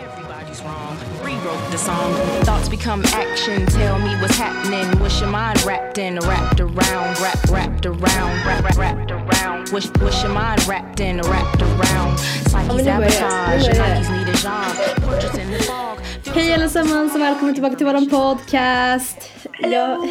Everybody's 0.00 0.62
wrong. 0.62 0.96
Rewrote 1.22 1.70
the 1.70 1.78
song. 1.78 2.14
Thoughts 2.44 2.68
become 2.68 3.02
action. 3.06 3.66
Tell 3.66 3.98
me 3.98 4.14
what's 4.20 4.36
happening. 4.36 4.86
Wish 5.02 5.20
your 5.20 5.30
mind 5.30 5.60
wrapped 5.64 5.98
in, 5.98 6.18
wrapped 6.20 6.60
around, 6.60 7.20
wrapped, 7.20 7.48
wrapped 7.50 7.86
around, 7.86 8.46
wrapped, 8.46 8.76
wrapped 8.76 9.10
around. 9.10 9.70
Wish, 9.70 9.90
wish 10.00 10.22
your 10.22 10.32
mind 10.32 10.66
wrapped 10.68 11.00
in, 11.00 11.20
wrapped 11.22 11.62
around. 11.62 12.14
It's 12.14 12.54
like 12.54 12.70
he's 12.70 12.84
nu 12.84 12.92
börjar 12.92 13.10
sabotage. 13.10 13.66
Nu 13.66 13.72
börjar 13.72 13.88
Like 13.88 13.98
he's 13.98 14.10
need 14.10 14.28
a 14.28 14.36
job. 14.36 15.02
Portraits 15.02 15.38
in 15.38 15.50
the 15.50 15.62
fog. 15.62 15.98
Hej 16.34 16.54
allesammans 16.54 17.14
och 17.14 17.20
välkommen 17.20 17.54
tillbaka 17.54 17.76
till 17.76 17.86
våran 17.86 18.10
podcast. 18.10 19.32
Jag... 19.58 19.98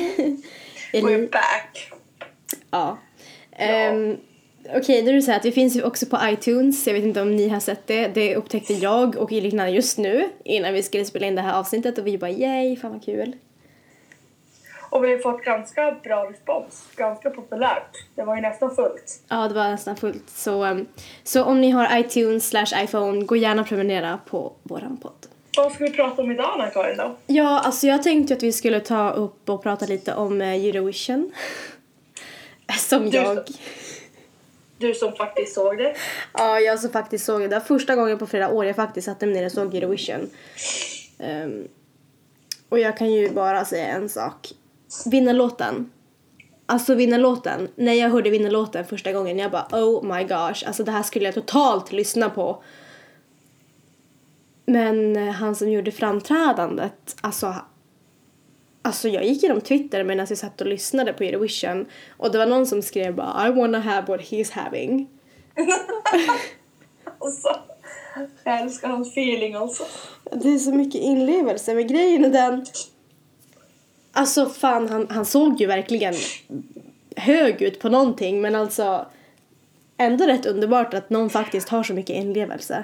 We're 0.93 1.15
Eli... 1.15 1.27
back. 1.27 1.91
Ja. 2.71 2.97
Um, 3.59 4.17
Okej, 4.75 5.03
nu 5.03 5.09
är 5.09 5.13
det 5.15 5.21
så 5.21 5.31
här 5.31 5.39
att 5.39 5.45
vi 5.45 5.51
finns 5.51 5.75
ju 5.75 5.83
också 5.83 6.05
på 6.05 6.19
iTunes. 6.23 6.87
Jag 6.87 6.93
vet 6.93 7.03
inte 7.03 7.21
om 7.21 7.35
ni 7.35 7.49
har 7.49 7.59
sett 7.59 7.87
det. 7.87 8.07
Det 8.07 8.35
upptäckte 8.35 8.73
jag 8.73 9.15
och 9.15 9.31
Elina 9.31 9.69
just 9.69 9.97
nu 9.97 10.29
innan 10.43 10.73
vi 10.73 10.83
skulle 10.83 11.05
spela 11.05 11.27
in 11.27 11.35
det 11.35 11.41
här 11.41 11.59
avsnittet 11.59 11.97
och 11.97 12.07
vi 12.07 12.17
bara 12.17 12.31
yay, 12.31 12.75
fan 12.75 12.91
vad 12.91 13.05
kul. 13.05 13.35
Och 14.89 15.03
vi 15.03 15.11
har 15.11 15.19
fått 15.19 15.43
ganska 15.43 15.91
bra 16.03 16.29
respons. 16.29 16.83
Ganska 16.95 17.29
populärt. 17.29 17.91
Det 18.15 18.23
var 18.23 18.35
ju 18.35 18.41
nästan 18.41 18.75
fullt. 18.75 19.19
Ja, 19.27 19.47
det 19.47 19.53
var 19.53 19.69
nästan 19.69 19.95
fullt. 19.95 20.29
Så, 20.29 20.65
um, 20.65 20.85
så 21.23 21.43
om 21.43 21.61
ni 21.61 21.69
har 21.71 21.99
iTunes 21.99 22.49
slash 22.49 22.83
iPhone, 22.83 23.25
gå 23.25 23.35
gärna 23.35 23.61
och 23.61 23.67
prenumerera 23.67 24.19
på 24.25 24.53
våran 24.63 24.97
podd. 24.97 25.11
Vad 25.57 25.71
ska 25.71 25.83
vi 25.83 25.89
prata 25.91 26.21
om 26.21 26.31
idag 26.31 26.51
Anna-Karin 26.53 26.97
då? 26.97 27.15
Ja, 27.27 27.59
alltså 27.59 27.87
jag 27.87 28.03
tänkte 28.03 28.33
att 28.33 28.43
vi 28.43 28.51
skulle 28.51 28.79
ta 28.79 29.11
upp 29.11 29.49
och 29.49 29.63
prata 29.63 29.85
lite 29.85 30.13
om 30.15 30.41
eh, 30.41 30.65
Eurovision. 30.65 31.31
Som 32.79 33.09
Du- 33.09 33.17
jag... 33.17 33.37
Du 34.77 34.93
som 34.93 35.13
faktiskt 35.13 35.53
såg 35.53 35.77
det. 35.77 35.95
Ja, 36.33 36.59
jag 36.59 36.79
som 36.79 36.89
faktiskt 36.89 37.25
såg 37.25 37.41
det. 37.41 37.47
Det 37.47 37.55
var 37.55 37.65
första 37.65 37.95
gången 37.95 38.17
på 38.17 38.27
flera 38.27 38.49
år 38.49 38.65
jag 38.65 38.75
faktiskt 38.75 39.05
satte 39.05 39.25
mig 39.25 39.35
ner 39.35 39.45
och 39.45 39.51
såg 39.51 39.75
Eurovision. 39.75 40.29
Um, 41.19 41.67
och 42.69 42.79
jag 42.79 42.97
kan 42.97 43.11
ju 43.11 43.29
bara 43.29 43.65
säga 43.65 43.87
en 43.87 44.09
sak. 44.09 44.53
Vinnarlåten. 45.05 45.91
Alltså 46.65 46.95
vinnarlåten. 46.95 47.67
När 47.75 47.93
jag 47.93 48.09
hörde 48.09 48.29
vinnarlåten 48.29 48.85
första 48.85 49.13
gången 49.13 49.39
jag 49.39 49.51
bara 49.51 49.67
oh 49.71 50.15
my 50.15 50.23
gosh. 50.23 50.67
Alltså 50.67 50.83
det 50.83 50.91
här 50.91 51.03
skulle 51.03 51.25
jag 51.25 51.33
totalt 51.33 51.91
lyssna 51.91 52.29
på. 52.29 52.63
Men 54.65 55.15
eh, 55.15 55.33
han 55.33 55.55
som 55.55 55.71
gjorde 55.71 55.91
framträdandet, 55.91 57.15
alltså 57.21 57.55
Alltså 58.87 59.09
jag 59.09 59.25
gick 59.25 59.43
genom 59.43 59.61
Twitter 59.61 60.03
medan 60.03 60.25
jag 60.29 60.37
satt 60.37 60.61
och 60.61 60.67
lyssnade 60.67 61.13
på 61.13 61.23
Eurovision 61.23 61.85
och 62.17 62.31
det 62.31 62.37
var 62.37 62.45
någon 62.45 62.65
som 62.65 62.81
skrev 62.81 63.15
bara 63.15 63.47
I 63.47 63.51
wanna 63.51 63.79
have 63.79 64.07
what 64.07 64.21
he's 64.21 64.53
having. 64.53 65.07
Alltså, 67.19 67.59
jag 68.43 68.61
älskar 68.61 68.87
hans 68.87 69.11
feeling 69.11 69.55
alltså. 69.55 69.83
Det 70.31 70.49
är 70.49 70.57
så 70.57 70.71
mycket 70.71 71.01
inlevelse 71.01 71.73
men 71.73 71.87
grejen 71.87 72.25
är 72.25 72.29
den 72.29 72.65
Alltså 74.11 74.45
fan 74.45 74.89
han, 74.89 75.07
han 75.09 75.25
såg 75.25 75.61
ju 75.61 75.67
verkligen 75.67 76.13
hög 77.15 77.61
ut 77.61 77.79
på 77.79 77.89
någonting 77.89 78.41
men 78.41 78.55
alltså 78.55 79.05
ändå 79.97 80.25
rätt 80.25 80.45
underbart 80.45 80.93
att 80.93 81.09
någon 81.09 81.29
faktiskt 81.29 81.69
har 81.69 81.83
så 81.83 81.93
mycket 81.93 82.15
inlevelse. 82.15 82.83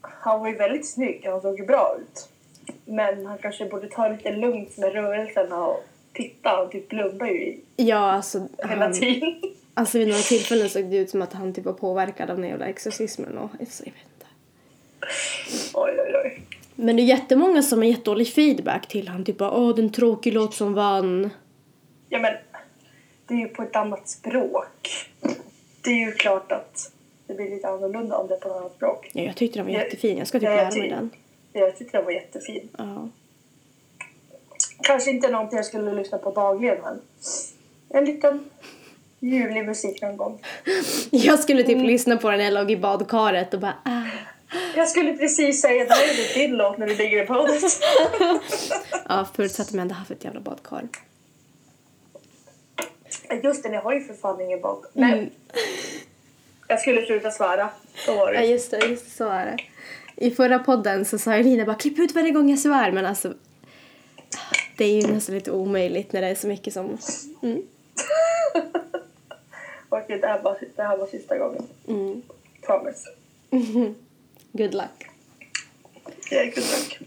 Han 0.00 0.40
var 0.40 0.48
ju 0.48 0.56
väldigt 0.56 0.88
snygg. 0.88 1.22
Han 1.24 1.40
såg 1.40 1.58
ju 1.58 1.66
bra 1.66 1.96
ut. 2.00 2.28
Men 2.84 3.26
han 3.26 3.38
kanske 3.38 3.64
borde 3.64 3.88
ta 3.88 4.08
lite 4.08 4.32
lugnt 4.32 4.76
med 4.78 4.92
rörelserna 4.92 5.66
och 5.66 5.84
titta. 6.12 6.48
Han 6.48 6.70
typ 6.70 6.88
blundar 6.88 7.26
ju 7.26 7.42
i- 7.46 7.60
Ja 7.76 8.12
alltså 8.12 8.48
hela 8.68 8.84
han, 8.84 8.92
tiden. 9.00 9.42
alltså 9.74 9.98
vid 9.98 10.08
några 10.08 10.20
tillfällen 10.20 10.68
såg 10.68 10.84
det 10.84 10.96
ut 10.96 11.10
som 11.10 11.22
att 11.22 11.32
han 11.32 11.52
typ 11.54 11.64
var 11.64 11.72
påverkad 11.72 12.30
av 12.30 12.36
den 12.40 12.48
jävla 12.48 12.66
exorcismen 12.66 13.38
och 13.38 13.50
alltså, 13.60 13.84
jag 13.86 13.92
vet 13.92 14.02
inte. 14.14 14.26
Oj, 15.74 15.92
oj, 15.98 16.14
oj. 16.24 16.40
Men 16.74 16.96
det 16.96 17.02
är 17.02 17.04
jättemånga 17.04 17.62
som 17.62 17.78
har 17.78 17.86
gett 17.86 18.04
dålig 18.04 18.28
feedback 18.28 18.88
till 18.88 19.08
han 19.08 19.24
typ 19.24 19.40
åh 19.42 19.74
den 19.74 19.92
tråkig 19.92 20.32
låt 20.32 20.54
som 20.54 20.74
vann. 20.74 21.30
Ja, 22.08 22.18
men 22.18 22.32
det 23.26 23.34
är 23.34 23.38
ju 23.38 23.48
på 23.48 23.62
ett 23.62 23.76
annat 23.76 24.08
språk. 24.08 24.88
Det 25.84 25.90
är 25.90 26.06
ju 26.06 26.12
klart 26.12 26.52
att 26.52 26.92
det 27.26 27.34
blir 27.34 27.50
lite 27.50 27.68
annorlunda 27.68 28.16
om 28.16 28.26
det 28.28 28.34
är 28.34 28.38
på 28.38 28.48
ett 28.48 28.54
annat 28.56 28.72
språk. 28.76 29.10
Ja, 29.12 29.22
jag 29.22 29.36
tyckte 29.36 29.58
den 29.58 29.66
var 29.66 29.72
Ja, 29.72 29.78
jättefin, 29.82 30.18
jag 30.18 30.26
ska 30.26 30.38
typ 30.40 30.48
lära 30.48 30.70
mig 30.70 30.88
den. 30.90 31.10
Jag 31.56 31.76
tyckte 31.76 31.96
den 31.98 32.04
var 32.04 32.12
jättefin. 32.12 32.68
Ja. 32.78 33.08
Kanske 34.82 35.10
inte 35.10 35.28
någonting 35.30 35.56
jag 35.56 35.66
skulle 35.66 35.92
lyssna 35.94 36.18
på 36.18 36.30
dagligen, 36.30 36.78
men 36.82 37.00
en 37.88 38.04
liten 38.04 38.50
ljuvlig 39.20 39.64
musik 39.66 40.02
någon 40.02 40.16
gång. 40.16 40.42
Jag 41.10 41.38
skulle 41.38 41.62
typ 41.62 41.74
Mm. 41.74 41.86
lyssna 41.86 42.16
på 42.16 42.30
den 42.30 42.38
när 42.38 42.44
jag 42.44 42.54
låg 42.54 42.70
i 42.70 42.76
badkaret 42.76 43.54
och 43.54 43.60
bara 43.60 43.74
ah. 43.84 44.02
Jag 44.76 44.88
skulle 44.88 45.14
precis 45.14 45.60
säga 45.62 45.84
det 45.84 45.92
här 45.94 46.02
är 46.04 46.34
din 46.38 46.56
låt 46.56 46.78
när 46.78 46.86
du 46.86 46.94
ligger 46.96 47.22
i 47.22 47.26
badet. 47.26 47.62
Ja, 49.08 49.26
förutsatt 49.34 49.66
att 49.66 49.72
jag 49.74 49.80
ändå 49.82 49.94
haft 49.94 50.10
ett 50.10 50.24
jävla 50.24 50.40
badkar. 50.40 50.88
Just 53.42 53.62
det, 53.62 53.68
ni 53.68 53.76
har 53.76 53.92
ju 53.94 54.04
för 54.04 54.14
fan 54.14 54.40
ingen 54.40 54.60
bad. 54.60 54.84
Nej. 54.92 55.12
Mm. 55.12 55.30
Jag 56.68 56.80
skulle 56.80 57.06
sluta 57.06 57.30
svära. 57.30 57.68
Så 57.94 58.14
var 58.14 58.32
Ja, 58.32 58.40
det. 58.40 58.46
just 58.46 58.70
det, 58.70 58.86
just 58.86 59.04
det, 59.04 59.10
så 59.10 59.28
är 59.28 59.46
det. 59.46 59.56
I 60.16 60.30
förra 60.30 60.58
podden 60.58 61.04
så 61.04 61.18
sa 61.18 61.34
Elina 61.34 61.64
bara 61.64 61.76
klipp 61.76 61.98
ut 61.98 62.14
varje 62.14 62.30
gång 62.30 62.50
jag 62.50 62.58
svär 62.58 62.92
men 62.92 63.06
alltså 63.06 63.34
det 64.76 64.84
är 64.84 65.00
ju 65.02 65.12
nästan 65.14 65.34
lite 65.34 65.50
omöjligt 65.50 66.12
när 66.12 66.20
det 66.20 66.26
är 66.28 66.34
så 66.34 66.46
mycket 66.46 66.72
som 66.74 66.98
mm. 67.42 67.62
Okej, 69.88 70.18
det 70.18 70.26
här, 70.26 70.42
var, 70.42 70.56
det 70.76 70.82
här 70.82 70.96
var 70.96 71.06
sista 71.06 71.38
gången. 71.38 71.62
Mm. 71.88 72.22
Promise. 72.62 73.08
good 74.52 74.74
luck. 74.74 75.08
Okej, 76.04 76.52
good 76.54 76.64
luck. 76.64 76.98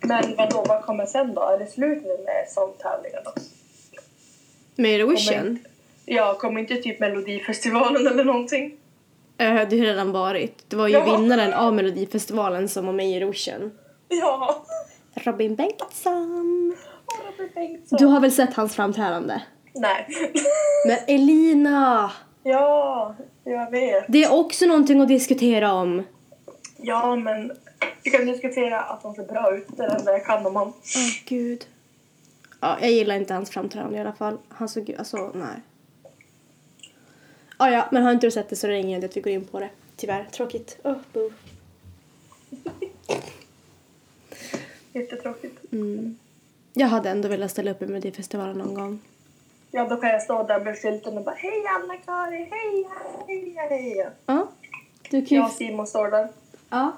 Men 0.00 0.36
vadå, 0.36 0.64
vad 0.68 0.82
kommer 0.84 1.06
sen 1.06 1.34
då? 1.34 1.40
Är 1.42 1.58
det 1.58 1.66
slut 1.66 2.02
nu 2.04 2.24
med 2.24 2.48
sångtävlingarna? 2.48 3.30
Med 4.76 4.76
Kommer 4.76 4.94
Eurovision, 4.94 5.46
inte- 5.48 5.70
Ja, 6.06 6.34
kommer 6.34 6.60
inte 6.60 6.76
typ 6.76 7.00
Melodifestivalen 7.00 8.06
eller 8.06 8.24
någonting? 8.24 8.76
Det 9.44 9.50
har 9.58 9.66
ju 9.66 9.84
redan 9.84 10.12
varit. 10.12 10.64
Det 10.70 10.76
var 10.76 10.88
ju 10.88 10.94
Ja. 10.94 11.16
vinnaren 11.16 11.52
av 11.52 11.74
Melodifestivalen 11.74 12.68
som 12.68 12.86
var 12.86 12.92
med 12.92 13.06
i 13.10 13.14
Eurovision. 13.16 13.70
Ja. 14.08 14.64
Robin 15.14 15.54
Bengtsson. 15.54 16.76
Du 17.90 18.06
har 18.06 18.20
väl 18.20 18.32
sett 18.32 18.54
hans 18.54 18.74
framträdande? 18.76 19.40
Nej. 19.74 20.06
Men 20.86 20.98
Elina! 21.16 22.10
ja, 22.42 23.14
jag 23.44 23.70
vet. 23.70 24.04
Det 24.08 24.24
är 24.24 24.32
också 24.32 24.66
någonting 24.66 25.00
att 25.00 25.08
diskutera 25.08 25.72
om. 25.72 26.02
Ja, 26.76 27.16
men 27.16 27.52
vi 28.02 28.10
kan 28.10 28.26
diskutera 28.26 28.80
att 28.80 29.02
han 29.02 29.14
ser 29.14 29.22
bra 29.24 29.56
ut. 29.56 29.66
Det 29.76 29.84
är 29.84 29.88
det 29.88 29.94
enda 29.94 30.12
jag 30.12 30.26
kan 30.26 30.46
om 30.46 30.56
honom. 30.56 30.72
Åh 30.96 31.24
gud. 31.28 31.64
Ja, 32.60 32.76
jag 32.80 32.90
gillar 32.90 33.14
inte 33.16 33.34
hans 33.34 33.50
framträdande 33.50 33.98
i 33.98 34.00
alla 34.00 34.12
fall. 34.12 34.38
Han 34.48 34.68
såg 34.68 34.94
alltså 34.98 35.30
nej. 35.34 35.62
Ja, 37.62 37.70
ja, 37.70 37.88
men 37.90 38.02
har 38.02 38.12
inte 38.12 38.26
du 38.26 38.30
sett 38.30 38.48
det 38.48 38.56
så 38.56 38.66
är 38.66 38.70
det 38.70 38.78
ingen 38.78 38.98
idé 38.98 39.06
att 39.06 39.16
vi 39.16 39.20
går 39.20 39.32
in 39.32 39.44
på 39.44 39.60
det. 39.60 39.68
Tyvärr, 39.96 40.24
tråkigt. 40.24 40.78
Oh, 40.84 40.96
boo. 41.12 41.30
Jättetråkigt. 44.92 45.72
Mm. 45.72 46.18
Jag 46.72 46.86
hade 46.86 47.10
ändå 47.10 47.28
velat 47.28 47.50
ställa 47.50 47.70
upp 47.70 47.82
i 47.82 47.86
Melodifestivalen 47.86 48.58
någon 48.58 48.74
gång. 48.74 49.00
Ja, 49.70 49.88
då 49.88 49.96
kan 49.96 50.10
jag 50.10 50.22
stå 50.22 50.42
där 50.42 50.60
med 50.60 50.78
skylten 50.78 51.18
och 51.18 51.24
bara 51.24 51.34
Hej 51.34 51.62
Anna-Karin, 51.66 52.48
hej, 52.50 52.86
hej, 53.28 53.54
hej. 53.68 54.06
Ja. 54.26 54.48
Du 55.10 55.26
kan 55.26 55.28
ju... 55.28 55.36
Jag 55.36 55.46
och 55.46 55.52
Simon 55.52 55.86
står 55.86 56.10
där. 56.10 56.28
Ja. 56.70 56.92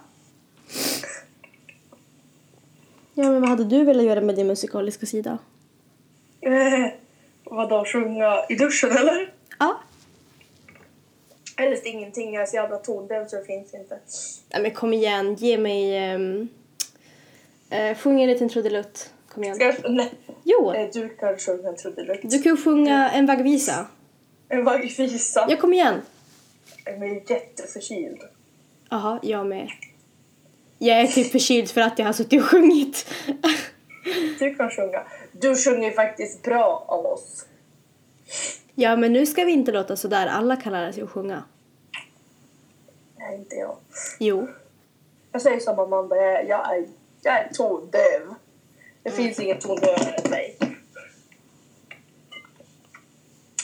Ja, 3.15 3.31
men 3.31 3.41
vad 3.41 3.51
hade 3.51 3.65
du 3.65 3.85
velat 3.85 4.05
göra 4.05 4.21
med 4.21 4.37
din 4.37 4.47
musikaliska 4.47 5.07
sida? 5.07 5.39
Eh, 6.41 6.93
vadå, 7.45 7.85
sjunga 7.85 8.45
i 8.49 8.55
duschen 8.55 8.91
eller? 8.91 9.33
Ja. 9.59 9.81
Helst 11.57 11.87
ingenting, 11.87 12.35
jag 12.35 12.43
är 12.43 12.47
så 12.47 12.57
jävla 12.57 12.77
tondöv 12.77 13.27
så 13.27 13.37
det 13.37 13.45
finns 13.45 13.75
inte. 13.75 13.99
Nej 14.53 14.63
men 14.63 14.71
kom 14.71 14.93
igen, 14.93 15.35
ge 15.35 15.59
mig... 15.59 16.15
Um, 16.15 16.49
uh, 17.73 17.95
sjung 17.95 18.21
en 18.21 18.29
liten 18.29 18.49
trudelutt. 18.49 19.11
Kom 19.29 19.45
igen. 19.45 19.57
Ska 19.57 19.75
nej, 19.89 20.11
Jo, 20.45 20.73
eh, 20.73 20.89
du 20.93 21.09
kan 21.09 21.39
sjunga 21.39 21.69
en 21.69 21.77
trudelutt. 21.77 22.21
du 22.23 22.43
kan 22.43 22.57
ju 22.57 22.63
sjunga 22.63 23.11
en 23.11 23.27
vaggvisa. 23.27 23.87
En 24.49 24.65
vaggvisa. 24.65 25.47
Ja, 25.49 25.57
kom 25.57 25.73
igen. 25.73 26.01
Jag 26.85 26.95
är 26.95 27.31
jätteförkyld. 27.31 28.21
Jaha, 28.91 29.21
jag 29.23 29.47
med. 29.47 29.71
Jag 30.79 31.01
är 31.01 31.07
typ 31.07 31.33
förkyld 31.33 31.71
för 31.71 31.81
att 31.81 31.99
jag 31.99 32.07
har 32.07 32.13
suttit 32.13 32.43
och 32.43 32.49
sjungit. 32.49 33.07
Du 34.39 34.55
kan 34.55 34.71
sjunga. 34.71 35.03
Du 35.33 35.57
sjunger 35.57 35.91
faktiskt 35.91 36.43
bra 36.43 36.85
av 36.89 37.07
oss. 37.07 37.45
Ja, 38.75 38.97
men 38.97 39.13
nu 39.13 39.27
ska 39.27 39.45
vi 39.45 39.53
inte 39.53 39.73
låta 39.73 39.97
sådär. 39.97 40.27
Alla 40.27 40.57
kan 40.57 40.73
lära 40.73 40.93
sig 40.93 41.03
att 41.03 41.11
sjunga. 41.11 41.45
Nej, 43.19 43.37
inte 43.39 43.57
jag. 43.57 43.77
Jo. 44.21 44.49
Jag 45.33 45.43
säger 45.43 45.61
som 45.61 45.79
Amanda, 45.79 46.17
jag 46.17 46.41
är, 46.41 46.49
jag 46.49 46.77
är, 46.77 46.87
jag 47.23 47.35
är 47.35 47.49
tondöv. 47.53 48.35
Det 49.03 49.11
finns 49.11 49.41
ingen 49.41 49.59
tondövare 49.59 50.11
än 50.11 50.31
mig. 50.31 50.59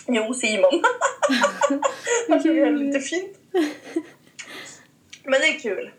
Jo, 0.07 0.35
Simon. 0.35 0.83
Jag 2.29 2.39
tycker 2.43 2.55
det 2.55 2.67
är 2.67 2.73
lite 2.73 3.01
fint. 3.01 3.39
Men 5.25 5.41
det 5.41 5.47
är 5.47 5.59
kul. 5.59 5.91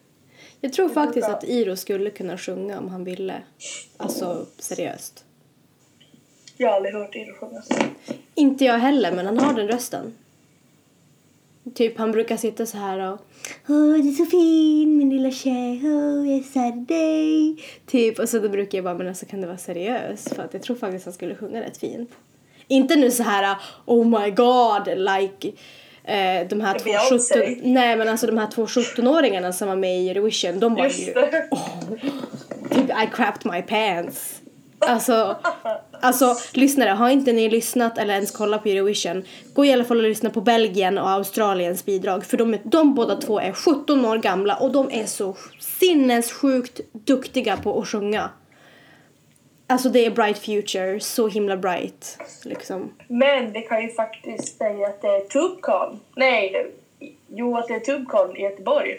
Jag 0.62 0.74
tror 0.74 0.90
faktiskt 0.90 1.30
att 1.30 1.44
Iro 1.44 1.76
skulle 1.76 2.10
kunna 2.10 2.38
sjunga 2.38 2.80
om 2.80 2.90
han 2.90 3.04
ville. 3.04 3.44
Alltså 3.98 4.46
seriöst. 4.58 5.26
Jag 6.62 6.70
har 6.70 6.76
aldrig 6.76 6.94
hört 6.94 7.16
Iro 7.16 7.34
sjunga. 7.34 7.62
Inte 8.36 8.66
jag 8.66 8.80
heller, 8.80 9.12
men 9.12 9.26
han 9.26 9.40
har 9.40 9.54
den 9.54 9.68
rösten. 9.68 10.14
Typ 11.76 11.98
han 11.98 12.12
brukar 12.12 12.38
sitta 12.38 12.66
så 12.66 12.78
här 12.78 13.00
och 13.00 13.20
Åh, 13.70 13.94
du 13.94 14.10
är 14.10 14.12
så 14.12 14.26
fin 14.26 14.98
min 14.98 15.10
lilla 15.10 15.32
tjej, 15.32 15.82
åh, 15.84 16.30
jag 16.30 16.66
är 16.68 16.86
dig. 16.86 17.64
Typ, 17.86 18.20
och 18.20 18.30
så 18.30 18.40
då 18.40 18.50
brukar 18.50 18.78
jag 18.78 18.86
bara, 18.86 18.94
men 18.94 19.08
alltså 19.08 19.26
kan 19.26 19.42
det 19.42 19.48
vara 19.48 19.58
seriöst? 19.58 20.36
För 20.36 20.44
att 20.44 20.54
jag 20.54 20.64
tror 20.64 20.76
faktiskt 20.76 21.06
han 21.06 21.14
skulle 21.14 21.36
sjunga 21.36 21.62
rätt 21.62 21.78
fint. 21.78 22.12
Inte 22.68 22.96
nu 22.96 23.12
så 23.12 23.24
här 23.24 23.56
oh 23.86 24.22
my 24.22 24.32
god, 24.32 24.88
like 24.88 25.48
eh, 26.04 26.48
de 26.48 26.62
här 26.62 26.80
två 26.80 26.86
Beyoncé. 26.86 27.58
17, 27.58 27.74
nej 27.74 27.96
men 27.96 28.10
alltså 28.10 28.28
de 28.28 28.38
här 28.38 28.48
två 28.48 28.66
17-åringarna 28.66 29.52
som 29.52 29.68
var 29.68 29.76
med 29.76 30.02
i 30.02 30.10
Eurovision, 30.10 30.60
de 30.60 30.76
var 30.76 30.88
ju 30.88 31.14
det. 31.14 31.50
typ 32.70 32.90
I 32.90 33.10
crapped 33.14 33.52
my 33.52 33.62
pants. 33.62 34.41
Alltså, 34.82 35.36
alltså 36.02 36.36
lyssnare, 36.54 36.90
har 36.90 37.10
inte 37.10 37.34
ni 37.34 37.50
lyssnat 37.50 37.98
eller 37.98 38.14
ens 38.14 38.32
kollat 38.32 38.64
på 38.64 38.70
Eurovision, 38.70 39.24
gå 39.54 39.66
i 39.66 39.74
alla 39.74 39.84
fall 39.84 39.98
och 39.98 40.04
lyssna 40.04 40.30
på 40.30 40.42
Belgien 40.42 40.98
och 40.98 41.10
Australiens 41.10 41.86
bidrag. 41.86 42.26
För 42.26 42.38
de, 42.38 42.54
är, 42.54 42.62
de 42.64 42.96
båda 42.96 43.16
två 43.16 43.40
är 43.40 43.54
17 43.54 44.06
år 44.06 44.18
gamla 44.18 44.56
och 44.56 44.72
de 44.72 44.90
är 44.92 45.06
så 45.06 45.36
sinnessjukt 45.60 46.82
duktiga 46.94 47.58
på 47.58 47.82
att 47.82 47.88
sjunga. 47.88 48.30
Alltså 49.68 49.90
det 49.90 50.06
är 50.06 50.12
bright 50.12 50.38
future, 50.38 51.00
så 51.00 51.28
himla 51.28 51.58
bright. 51.58 52.18
Liksom. 52.44 52.94
Men 53.08 53.52
vi 53.52 53.62
kan 53.62 53.82
ju 53.82 53.90
faktiskt 53.90 54.58
säga 54.58 54.88
att 54.88 55.02
det 55.02 55.08
är 55.08 55.22
Tubecon. 55.22 56.00
Nej, 56.16 56.72
jo 57.28 57.58
att 57.58 57.68
det 57.68 57.74
är 57.74 57.80
Tubecon 57.80 58.38
i 58.38 58.42
Göteborg 58.42 58.98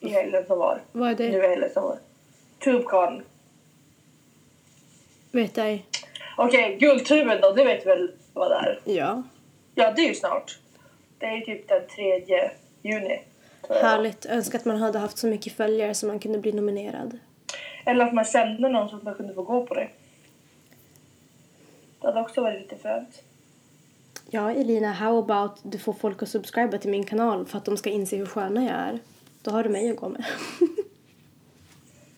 i 0.00 0.08
helgen 0.08 0.44
som 0.46 0.58
var. 0.58 0.82
Vad 0.92 1.10
är 1.10 1.14
det? 1.14 1.28
Nu 1.28 1.40
helgen 1.40 1.70
som 1.74 1.82
var. 1.82 1.98
Tubecon. 2.64 3.22
Vet 5.32 5.58
ej. 5.58 5.86
Okej, 6.36 6.76
Guldtuben 6.80 7.40
då, 7.40 7.52
du 7.52 7.64
vet 7.64 7.86
väl 7.86 8.12
vad 8.32 8.50
det 8.50 8.54
är? 8.56 8.80
Ja. 8.84 9.22
Ja, 9.74 9.92
det 9.96 10.02
är 10.02 10.08
ju 10.08 10.14
snart. 10.14 10.58
Det 11.18 11.26
är 11.26 11.36
ju 11.36 11.40
typ 11.40 11.68
den 11.68 11.82
3 11.96 12.50
juni. 12.82 13.22
jag. 13.68 13.74
Härligt. 13.74 14.26
Önskar 14.26 14.58
att 14.58 14.64
man 14.64 14.76
hade 14.76 14.98
haft 14.98 15.18
så 15.18 15.26
mycket 15.26 15.52
följare 15.52 15.94
så 15.94 16.06
man 16.06 16.18
kunde 16.18 16.38
bli 16.38 16.52
nominerad. 16.52 17.18
Eller 17.86 18.04
att 18.04 18.14
man 18.14 18.24
kände 18.24 18.68
någon 18.68 18.88
så 18.88 18.96
att 18.96 19.02
man 19.02 19.14
kunde 19.14 19.34
få 19.34 19.42
gå 19.42 19.66
på 19.66 19.74
det. 19.74 19.88
Det 22.00 22.06
hade 22.06 22.20
också 22.20 22.40
varit 22.40 22.60
lite 22.60 22.76
fränt. 22.76 23.22
Ja, 24.30 24.50
Elina, 24.50 24.92
how 24.92 25.18
about 25.18 25.60
du 25.62 25.78
får 25.78 25.92
folk 25.92 26.22
att 26.22 26.28
subscriba 26.28 26.78
till 26.78 26.90
min 26.90 27.04
kanal 27.04 27.46
för 27.46 27.58
att 27.58 27.64
de 27.64 27.76
ska 27.76 27.90
inse 27.90 28.16
hur 28.16 28.26
sköna 28.26 28.64
jag 28.64 28.74
är. 28.74 28.98
Då 29.42 29.50
har 29.50 29.62
du 29.62 29.68
mig 29.68 29.90
att 29.90 29.96
gå 29.96 30.08
med. 30.08 30.24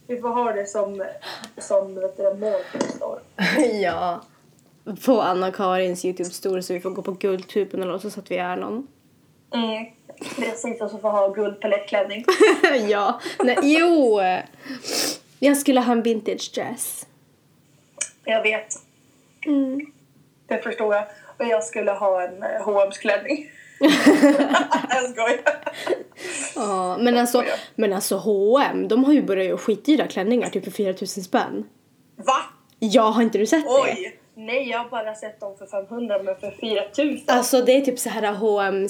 Vi 0.07 0.21
får 0.21 0.29
ha 0.29 0.53
det 0.53 0.67
som, 0.67 1.05
som 1.59 1.95
vet 1.95 2.17
du, 2.17 2.23
mål 2.35 2.61
för 2.71 2.79
nästa 2.79 3.07
år. 3.07 3.21
ja. 3.83 4.21
På 5.05 5.21
Anna-Karins 5.21 6.05
Youtube-story 6.05 6.61
så 6.61 6.73
vi 6.73 6.81
får 6.81 6.91
gå 6.91 7.03
på 7.03 7.13
Guldtuben 7.13 7.81
och 7.81 7.87
låtsas 7.87 8.19
att 8.19 8.31
vi 8.31 8.37
är 8.37 8.57
någon. 8.57 8.87
Mm. 9.55 9.87
Precis, 10.37 10.81
och 10.81 10.91
så 10.91 10.99
får 10.99 11.11
ha 11.11 11.29
guldpalettklänning. 11.29 12.25
ja. 12.89 13.21
Nej, 13.45 13.59
jo! 13.63 14.21
Jag 15.39 15.57
skulle 15.57 15.81
ha 15.81 15.93
en 15.93 16.03
vintage 16.03 16.51
dress. 16.55 17.07
Jag 18.25 18.43
vet, 18.43 18.75
Mm. 19.47 19.87
det 20.47 20.59
förstår 20.59 20.95
jag. 20.95 21.05
Och 21.39 21.45
jag 21.47 21.65
skulle 21.65 21.93
ha 21.93 22.23
en 22.23 22.43
eh, 22.43 22.65
H&M's 22.65 22.99
klänning. 23.01 23.51
Jag 24.91 25.11
skojar. 25.11 25.41
Ja, 26.55 26.97
men 27.01 27.19
alltså, 27.19 27.39
skojar. 27.39 27.59
men 27.75 27.93
alltså 27.93 28.17
H&M, 28.17 28.89
de 28.89 29.05
har 29.05 29.13
ju 29.13 29.23
börjat 29.23 29.47
göra 29.47 29.59
skitdyra 29.59 30.07
klänningar 30.07 30.51
typ 30.51 30.65
för 30.65 30.71
4000 30.71 31.25
spänn. 31.25 31.65
Va? 32.17 32.37
Ja, 32.79 33.03
har 33.03 33.23
inte 33.23 33.39
du 33.39 33.47
sett 33.47 33.65
det? 33.65 33.71
Oj! 33.71 34.19
Nej, 34.35 34.69
jag 34.69 34.79
har 34.79 34.91
bara 34.91 35.15
sett 35.15 35.41
dem 35.41 35.57
för 35.59 35.67
500 35.67 36.23
men 36.23 36.37
för 36.37 36.51
4000. 36.51 37.25
Alltså 37.27 37.63
det 37.63 37.73
är 37.73 37.81
typ 37.81 37.99
så 37.99 38.09
här 38.09 38.33
H&M 38.33 38.89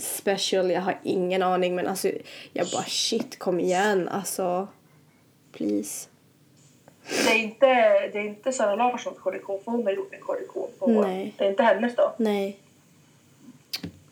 special, 0.00 0.70
jag 0.70 0.80
har 0.80 0.98
ingen 1.02 1.42
aning 1.42 1.74
men 1.74 1.86
alltså 1.86 2.10
jag 2.52 2.66
bara 2.72 2.82
shit 2.82 3.38
kom 3.38 3.60
igen 3.60 4.08
alltså. 4.08 4.68
Please. 5.52 6.08
Det 7.24 7.30
är 7.30 7.38
inte, 7.38 7.66
det 8.12 8.18
är 8.18 8.26
inte 8.26 8.52
Sara 8.52 8.76
Larssons 8.76 9.18
kollektion 9.18 9.60
för 9.64 9.70
hon 9.70 9.84
har 9.84 9.92
gjort 9.92 10.14
en 10.14 10.20
kollektion 10.20 10.68
på 10.78 10.86
Nej. 10.86 11.34
Det 11.38 11.44
är 11.44 11.50
inte 11.50 11.62
hennes 11.62 11.96
då. 11.96 12.14
Nej. 12.16 12.58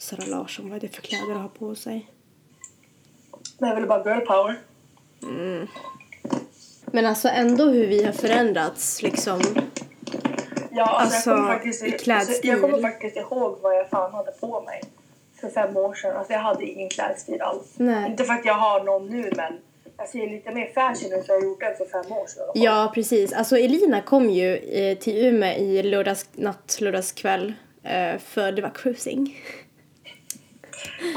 Sara 0.06 0.26
Larsson, 0.26 0.68
vad 0.70 0.76
är 0.76 0.80
det 0.80 0.88
för 0.88 1.02
kläder 1.02 1.32
att 1.34 1.40
ha 1.40 1.48
på 1.48 1.74
sig? 1.74 2.06
Det 3.58 3.66
är 3.66 3.74
väl 3.74 3.86
bara 3.86 4.04
girl 4.14 4.26
power. 4.26 4.58
Men 6.86 7.06
alltså 7.06 7.28
ändå 7.28 7.64
hur 7.64 7.86
vi 7.86 8.04
har 8.04 8.12
förändrats 8.12 9.02
liksom. 9.02 9.40
Ja, 10.70 10.84
alltså, 10.84 11.16
Alltså, 11.16 11.30
jag, 11.30 11.38
kommer 11.38 11.52
faktiskt, 11.54 11.84
i 11.84 11.90
klädstil. 11.90 12.50
jag 12.50 12.60
kommer 12.60 12.82
faktiskt 12.82 13.16
ihåg 13.16 13.58
vad 13.62 13.76
jag 13.76 13.90
fan 13.90 14.12
hade 14.12 14.32
på 14.32 14.60
mig 14.62 14.82
för 15.40 15.48
fem 15.48 15.76
år 15.76 15.94
sedan. 15.94 16.16
Alltså, 16.16 16.32
jag 16.32 16.40
hade 16.40 16.64
ingen 16.66 16.88
klädstil 16.88 17.40
alls. 17.40 17.74
Nej. 17.76 18.10
Inte 18.10 18.24
för 18.24 18.32
att 18.32 18.44
jag 18.44 18.54
har 18.54 18.84
någon 18.84 19.06
nu, 19.06 19.32
men 19.36 19.58
jag 19.96 20.08
ser 20.08 20.30
lite 20.30 20.52
mer 20.54 20.72
fashion 20.74 21.12
ut 21.12 21.28
än 21.28 21.34
jag 21.34 21.44
gjort 21.44 21.60
den 21.60 21.76
för 21.76 21.86
fem 22.02 22.12
år 22.12 22.26
sedan. 22.26 22.44
Ja 22.54 22.92
precis, 22.94 23.32
alltså 23.32 23.56
Elina 23.58 24.00
kom 24.00 24.30
ju 24.30 24.56
eh, 24.56 24.98
till 24.98 25.26
Umeå 25.26 25.58
i 25.58 25.82
lördags 25.82 26.28
natt, 26.32 26.78
lördagskväll. 26.80 27.52
Eh, 27.82 28.18
för 28.18 28.52
det 28.52 28.62
var 28.62 28.70
cruising. 28.74 29.36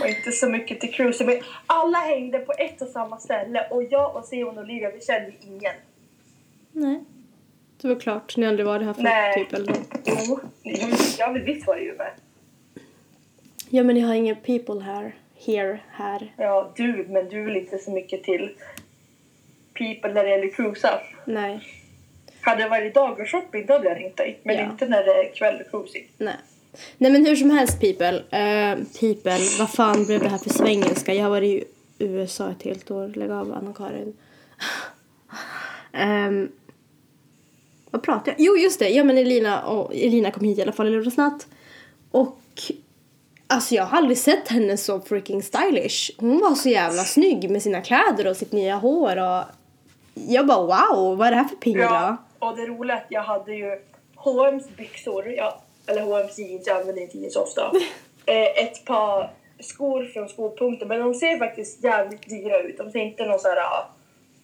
Och 0.01 0.07
inte 0.07 0.31
så 0.31 0.49
mycket 0.49 0.79
till 0.79 0.93
cruising. 0.93 1.27
Men 1.27 1.39
alla 1.67 1.97
hängde 1.97 2.39
på 2.39 2.53
ett 2.57 2.81
och 2.81 2.87
samma 2.87 3.17
ställe 3.19 3.67
och 3.69 3.83
jag 3.83 4.15
och 4.15 4.25
Simon 4.25 4.57
och 4.57 4.63
Olivia, 4.63 4.91
vi 4.91 5.01
kände 5.01 5.31
ingen. 5.41 5.73
Nej. 6.71 7.03
Det 7.81 7.87
var 7.87 7.99
klart, 7.99 8.37
ni 8.37 8.45
aldrig 8.47 8.65
varit 8.65 8.85
här 8.85 8.93
för 8.93 9.01
Nej. 9.01 9.33
typ 9.33 9.53
eller. 9.53 9.75
Jo, 10.05 10.39
har 11.25 11.33
väl 11.33 11.41
visst 11.41 11.67
varit 11.67 11.83
i 11.83 11.85
Umeå. 11.85 12.07
Ja 13.69 13.83
men 13.83 13.95
ni 13.95 14.01
har 14.01 14.13
inga 14.13 14.35
people 14.35 14.81
här. 14.81 15.15
Here, 15.45 15.79
här. 15.91 16.33
Ja, 16.37 16.71
du, 16.75 17.05
men 17.09 17.29
du 17.29 17.43
väl 17.43 17.55
inte 17.55 17.77
så 17.77 17.91
mycket 17.91 18.23
till 18.23 18.55
people 19.73 20.13
när 20.13 20.23
det 20.23 20.29
gäller 20.29 20.51
cruisa. 20.51 20.99
Nej. 21.25 21.59
Hade 22.41 22.63
det 22.63 22.69
varit 22.69 22.93
dag 22.93 23.19
och 23.19 23.29
shopping 23.29 23.65
då 23.65 23.73
hade 23.73 23.89
jag 23.89 23.97
ringt 23.99 24.17
dig. 24.17 24.39
Men 24.43 24.55
Ja. 24.55 24.63
inte 24.63 24.85
när 24.85 25.03
det 25.03 25.13
är 25.13 25.33
kväll 25.35 25.61
och 25.61 25.71
cruising. 25.71 26.07
Nej. 26.17 26.35
Nej 26.97 27.11
men 27.11 27.25
hur 27.25 27.35
som 27.35 27.49
helst 27.49 27.79
people. 27.79 28.17
Uh, 28.17 28.83
people, 28.99 29.37
vad 29.59 29.69
fan 29.69 30.05
blev 30.05 30.19
det 30.19 30.29
här 30.29 30.37
för 30.37 30.49
svengelska? 30.49 31.13
Jag 31.13 31.23
har 31.23 31.29
varit 31.29 31.63
i 31.97 32.05
USA 32.05 32.49
ett 32.49 32.63
helt 32.63 32.91
år. 32.91 33.07
Lägg 33.07 33.31
av 33.31 33.53
Anna-Karin. 33.53 34.07
um, 34.07 35.99
ehm, 36.01 36.51
vad 37.91 38.03
pratar 38.03 38.31
jag? 38.31 38.35
Jo 38.39 38.57
just 38.57 38.79
det, 38.79 38.89
ja 38.89 39.03
men 39.03 39.17
Elina, 39.17 39.63
och 39.63 39.95
Elina 39.95 40.31
kom 40.31 40.43
hit 40.43 40.57
i 40.57 40.61
alla 40.61 40.71
fall 40.71 40.87
i 40.87 40.91
lördags 40.91 41.17
natt. 41.17 41.47
Och 42.11 42.39
alltså 43.47 43.75
jag 43.75 43.85
har 43.85 43.97
aldrig 43.97 44.17
sett 44.17 44.47
henne 44.47 44.77
så 44.77 44.99
freaking 44.99 45.43
stylish. 45.43 46.11
Hon 46.17 46.39
var 46.39 46.55
så 46.55 46.69
jävla 46.69 47.03
snygg 47.03 47.49
med 47.49 47.63
sina 47.63 47.81
kläder 47.81 48.27
och 48.27 48.37
sitt 48.37 48.51
nya 48.51 48.75
hår 48.75 49.17
och 49.17 49.43
jag 50.13 50.47
bara 50.47 50.61
wow, 50.61 51.17
vad 51.17 51.27
är 51.27 51.31
det 51.31 51.37
här 51.37 51.43
för 51.43 51.55
pingla? 51.55 51.83
Ja, 52.39 52.47
och 52.47 52.57
det 52.57 52.65
roliga 52.65 52.97
är 52.97 53.01
att 53.01 53.07
jag 53.09 53.23
hade 53.23 53.53
ju 53.53 53.79
H&M's 54.15 54.75
byxor, 54.77 55.27
Jag 55.27 55.53
eller 55.89 56.01
H&M's 56.01 56.39
jeans, 56.39 56.67
använder 56.67 57.01
inte 57.01 57.17
jeans 57.17 57.35
ofta. 57.35 57.71
eh, 58.25 58.63
ett 58.63 58.85
par 58.85 59.29
skor 59.59 60.05
från 60.05 60.29
skopunkten, 60.29 60.87
men 60.87 60.99
de 60.99 61.13
ser 61.13 61.37
faktiskt 61.37 61.83
jävligt 61.83 62.29
dyra 62.29 62.59
ut. 62.59 62.77
De 62.77 62.91
ser 62.91 62.99
inte 62.99 63.25
någon 63.25 63.39
sån 63.39 63.51
här 63.51 63.57
ah, 63.57 63.89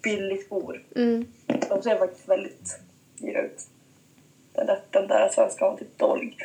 billig 0.03 0.45
skor. 0.45 0.83
Mm. 0.95 1.25
De 1.69 1.81
ser 1.81 1.97
faktiskt 1.97 2.29
väldigt 2.29 2.79
dyra 3.17 3.41
ut. 3.41 3.61
Den 4.53 4.65
där, 4.65 4.79
den 4.91 5.07
där 5.07 5.29
svenska 5.29 5.69
var 5.69 5.77
typ 5.77 5.97
dålig. 5.97 6.37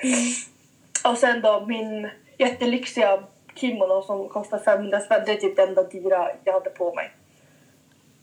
Och 1.04 1.18
sen 1.18 1.40
då 1.40 1.66
min 1.66 2.08
jättelyxiga 2.38 3.22
kimono 3.54 4.02
som 4.02 4.28
kostar 4.28 4.58
500 4.58 5.00
spänn. 5.00 5.22
Det 5.26 5.32
är 5.32 5.36
typ 5.36 5.56
det 5.56 5.62
enda 5.62 5.82
dyra 5.82 6.30
jag 6.44 6.52
hade 6.52 6.70
på 6.70 6.94
mig. 6.94 7.10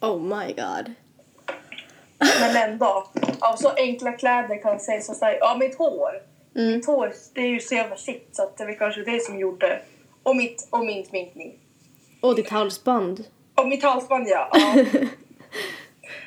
Oh 0.02 0.20
my 0.22 0.54
god. 0.54 0.94
Men 2.20 2.56
ändå, 2.56 3.08
av 3.40 3.56
så 3.56 3.70
enkla 3.70 4.12
kläder 4.12 4.62
kan 4.62 4.72
jag 4.72 4.82
säga 4.82 5.02
så 5.02 5.26
här, 5.26 5.38
ja 5.40 5.58
mitt 5.60 5.78
hår. 5.78 6.22
Mm. 6.58 6.76
Mitt 6.76 6.86
hår, 6.86 7.14
det 7.34 7.42
är 7.42 7.48
ju 7.48 7.60
så 7.60 7.76
jävla 7.76 7.98
shit 7.98 8.30
så 8.32 8.44
att 8.44 8.58
det 8.58 8.66
var 8.66 8.74
kanske 8.74 9.04
det 9.04 9.24
som 9.26 9.40
gjorde. 9.40 9.82
Och, 10.24 10.36
mitt, 10.36 10.68
och 10.70 10.86
min 10.86 11.06
sminkning. 11.06 11.60
Och 12.22 12.36
ditt 12.36 12.50
halsband. 12.50 13.24
Och 13.56 13.68
mitt 13.68 13.84
halsband 13.84 14.28
ja. 14.28 14.50
ja. 14.54 14.74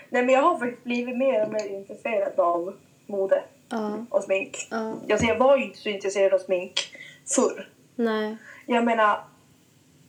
Nej 0.08 0.22
men 0.22 0.28
jag 0.28 0.42
har 0.42 0.58
faktiskt 0.58 0.84
blivit 0.84 1.16
mer 1.18 1.46
och 1.46 1.52
mer 1.52 1.68
intresserad 1.68 2.40
av 2.40 2.74
mode 3.06 3.42
Ja. 3.68 4.06
och 4.10 4.24
smink. 4.24 4.68
Ja. 4.70 4.94
Alltså, 5.10 5.26
jag 5.26 5.38
var 5.38 5.56
ju 5.56 5.64
inte 5.64 5.78
så 5.78 5.88
intresserad 5.88 6.34
av 6.34 6.38
smink 6.38 6.96
förr. 7.34 7.68
Nej. 7.96 8.36
Jag 8.66 8.84
menar, 8.84 9.24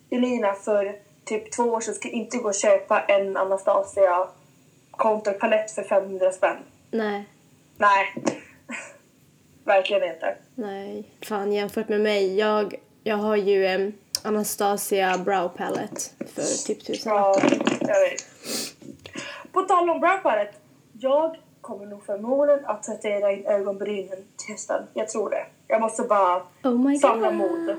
Elina 0.09 0.53
för 0.53 0.95
typ 1.25 1.51
två 1.51 1.63
år 1.63 1.81
sedan 1.81 1.93
ska 1.93 2.09
inte 2.09 2.37
gå 2.37 2.47
och 2.47 2.55
köpa 2.55 3.01
en 3.01 3.37
Anastasia 3.37 4.27
kontorpalett 4.91 5.71
för 5.71 5.83
500 5.83 6.31
spänn. 6.31 6.57
Nej. 6.91 7.25
Nej. 7.77 8.15
Verkligen 9.63 10.03
inte. 10.03 10.36
Nej. 10.56 11.03
Fan 11.22 11.51
jämfört 11.51 11.89
med 11.89 12.01
mig. 12.01 12.38
Jag, 12.38 12.75
jag 13.03 13.18
har 13.18 13.36
ju 13.36 13.65
en 13.65 13.94
Anastasia 14.24 15.18
brow 15.18 15.48
palette 15.48 16.01
för 16.20 16.68
typ 16.68 16.86
tusen 16.86 17.12
Ja, 17.12 17.41
jag 17.80 18.00
vet. 18.10 18.22
tal 19.68 19.89
om 19.89 20.01
rappare. 20.01 20.50
Jag 21.00 21.38
kommer 21.62 21.86
nog 21.86 22.06
förmodligen 22.06 22.65
att 22.65 22.84
tatuera 22.84 23.32
in 23.32 23.46
ögonbrynen 23.46 24.10
till 24.38 24.53
hösten. 24.53 24.84
Jag 24.94 25.10
tror 25.10 25.30
det. 25.30 25.46
Jag 25.68 25.82
måste 25.82 26.03
bara 26.03 26.41
Oh 26.63 26.96
samla 26.96 27.32
mod. 27.32 27.75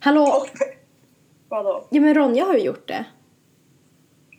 Hallå? 0.00 0.22
Och, 0.22 0.48
vadå? 1.48 1.84
Ja 1.90 2.00
men 2.00 2.14
Ronja 2.14 2.44
har 2.44 2.54
ju 2.54 2.60
gjort 2.60 2.88
det. 2.88 3.04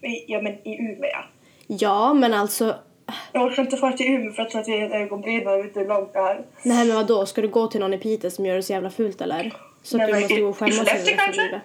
I, 0.08 0.32
ja 0.32 0.42
men 0.42 0.54
i 0.68 0.78
Umeå. 0.80 1.24
Ja 1.68 2.14
men 2.14 2.34
alltså, 2.34 2.76
Jag 3.34 3.44
orkar 3.44 3.64
inte 3.64 3.78
fara 3.78 3.94
till 3.94 4.08
Umeå 4.16 4.32
för 4.34 4.42
att 4.44 4.50
tatuera 4.50 4.86
in 4.86 4.92
ögonbrynen. 4.92 5.44
Jag 5.44 5.58
vet 5.58 5.66
inte 5.66 5.80
hur 5.80 5.88
långt 5.88 6.14
det 6.14 6.20
är. 6.20 6.42
nej 6.64 6.86
men 6.88 6.96
vadå, 6.96 7.26
ska 7.26 7.42
du 7.42 7.48
gå 7.48 7.68
till 7.68 7.80
någon 7.80 7.94
i 7.94 7.98
Piteå 7.98 8.32
som 8.32 8.46
gör 8.46 8.56
det 8.56 8.64
så 8.64 8.74
jävla 8.74 8.90
fult 8.90 9.22
eller? 9.22 9.54
Så 9.84 9.98
att 9.98 10.00
Nej, 10.00 10.08
du 10.08 10.14
men 10.14 10.22
måste 10.22 10.34
i- 10.36 10.42
gå 10.42 10.48
och 10.50 10.58
skämmas 10.58 10.80
över 10.80 11.34
livet. 11.34 11.62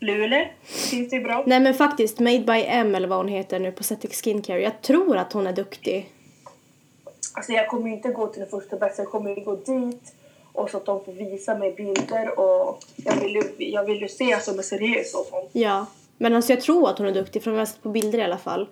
Luleå 0.00 0.46
finns 0.64 1.10
det 1.10 1.16
ju 1.16 1.22
bra. 1.22 1.44
Nej 1.46 1.60
men 1.60 1.74
faktiskt, 1.74 2.18
Made 2.18 2.38
by 2.38 2.62
M 2.66 2.94
eller 2.94 3.08
vad 3.08 3.18
hon 3.18 3.28
heter 3.28 3.58
nu 3.58 3.72
på 3.72 3.82
Cetic 3.82 4.22
Skincare. 4.22 4.60
Jag 4.62 4.82
tror 4.82 5.16
att 5.16 5.32
hon 5.32 5.46
är 5.46 5.52
duktig. 5.52 6.12
Alltså 7.34 7.52
jag 7.52 7.68
kommer 7.68 7.88
ju 7.88 7.94
inte 7.96 8.08
gå 8.08 8.26
till 8.26 8.40
det 8.40 8.46
första 8.46 8.76
bästa. 8.76 9.02
Jag 9.02 9.10
kommer 9.10 9.30
ju 9.36 9.44
gå 9.44 9.56
dit 9.56 10.14
och 10.52 10.70
så 10.70 10.76
att 10.76 10.86
de 10.86 11.04
får 11.04 11.12
visa 11.12 11.58
mig 11.58 11.72
bilder 11.72 12.38
och 12.40 12.78
jag 12.96 13.16
vill 13.16 13.34
ju, 13.34 13.42
jag 13.58 13.84
vill 13.84 14.00
ju 14.00 14.08
se 14.08 14.32
att 14.34 14.46
de 14.46 14.58
är 14.58 14.62
seriösa 14.62 15.18
och 15.18 15.26
sånt. 15.26 15.48
Ja. 15.52 15.86
Men 16.18 16.34
alltså 16.34 16.52
jag 16.52 16.60
tror 16.60 16.90
att 16.90 16.98
hon 16.98 17.06
är 17.06 17.12
duktig 17.12 17.42
för 17.42 17.50
hon 17.50 17.58
har 17.58 17.66
sett 17.66 17.82
på 17.82 17.88
bilder 17.88 18.18
i 18.18 18.22
alla 18.22 18.38
fall. 18.38 18.68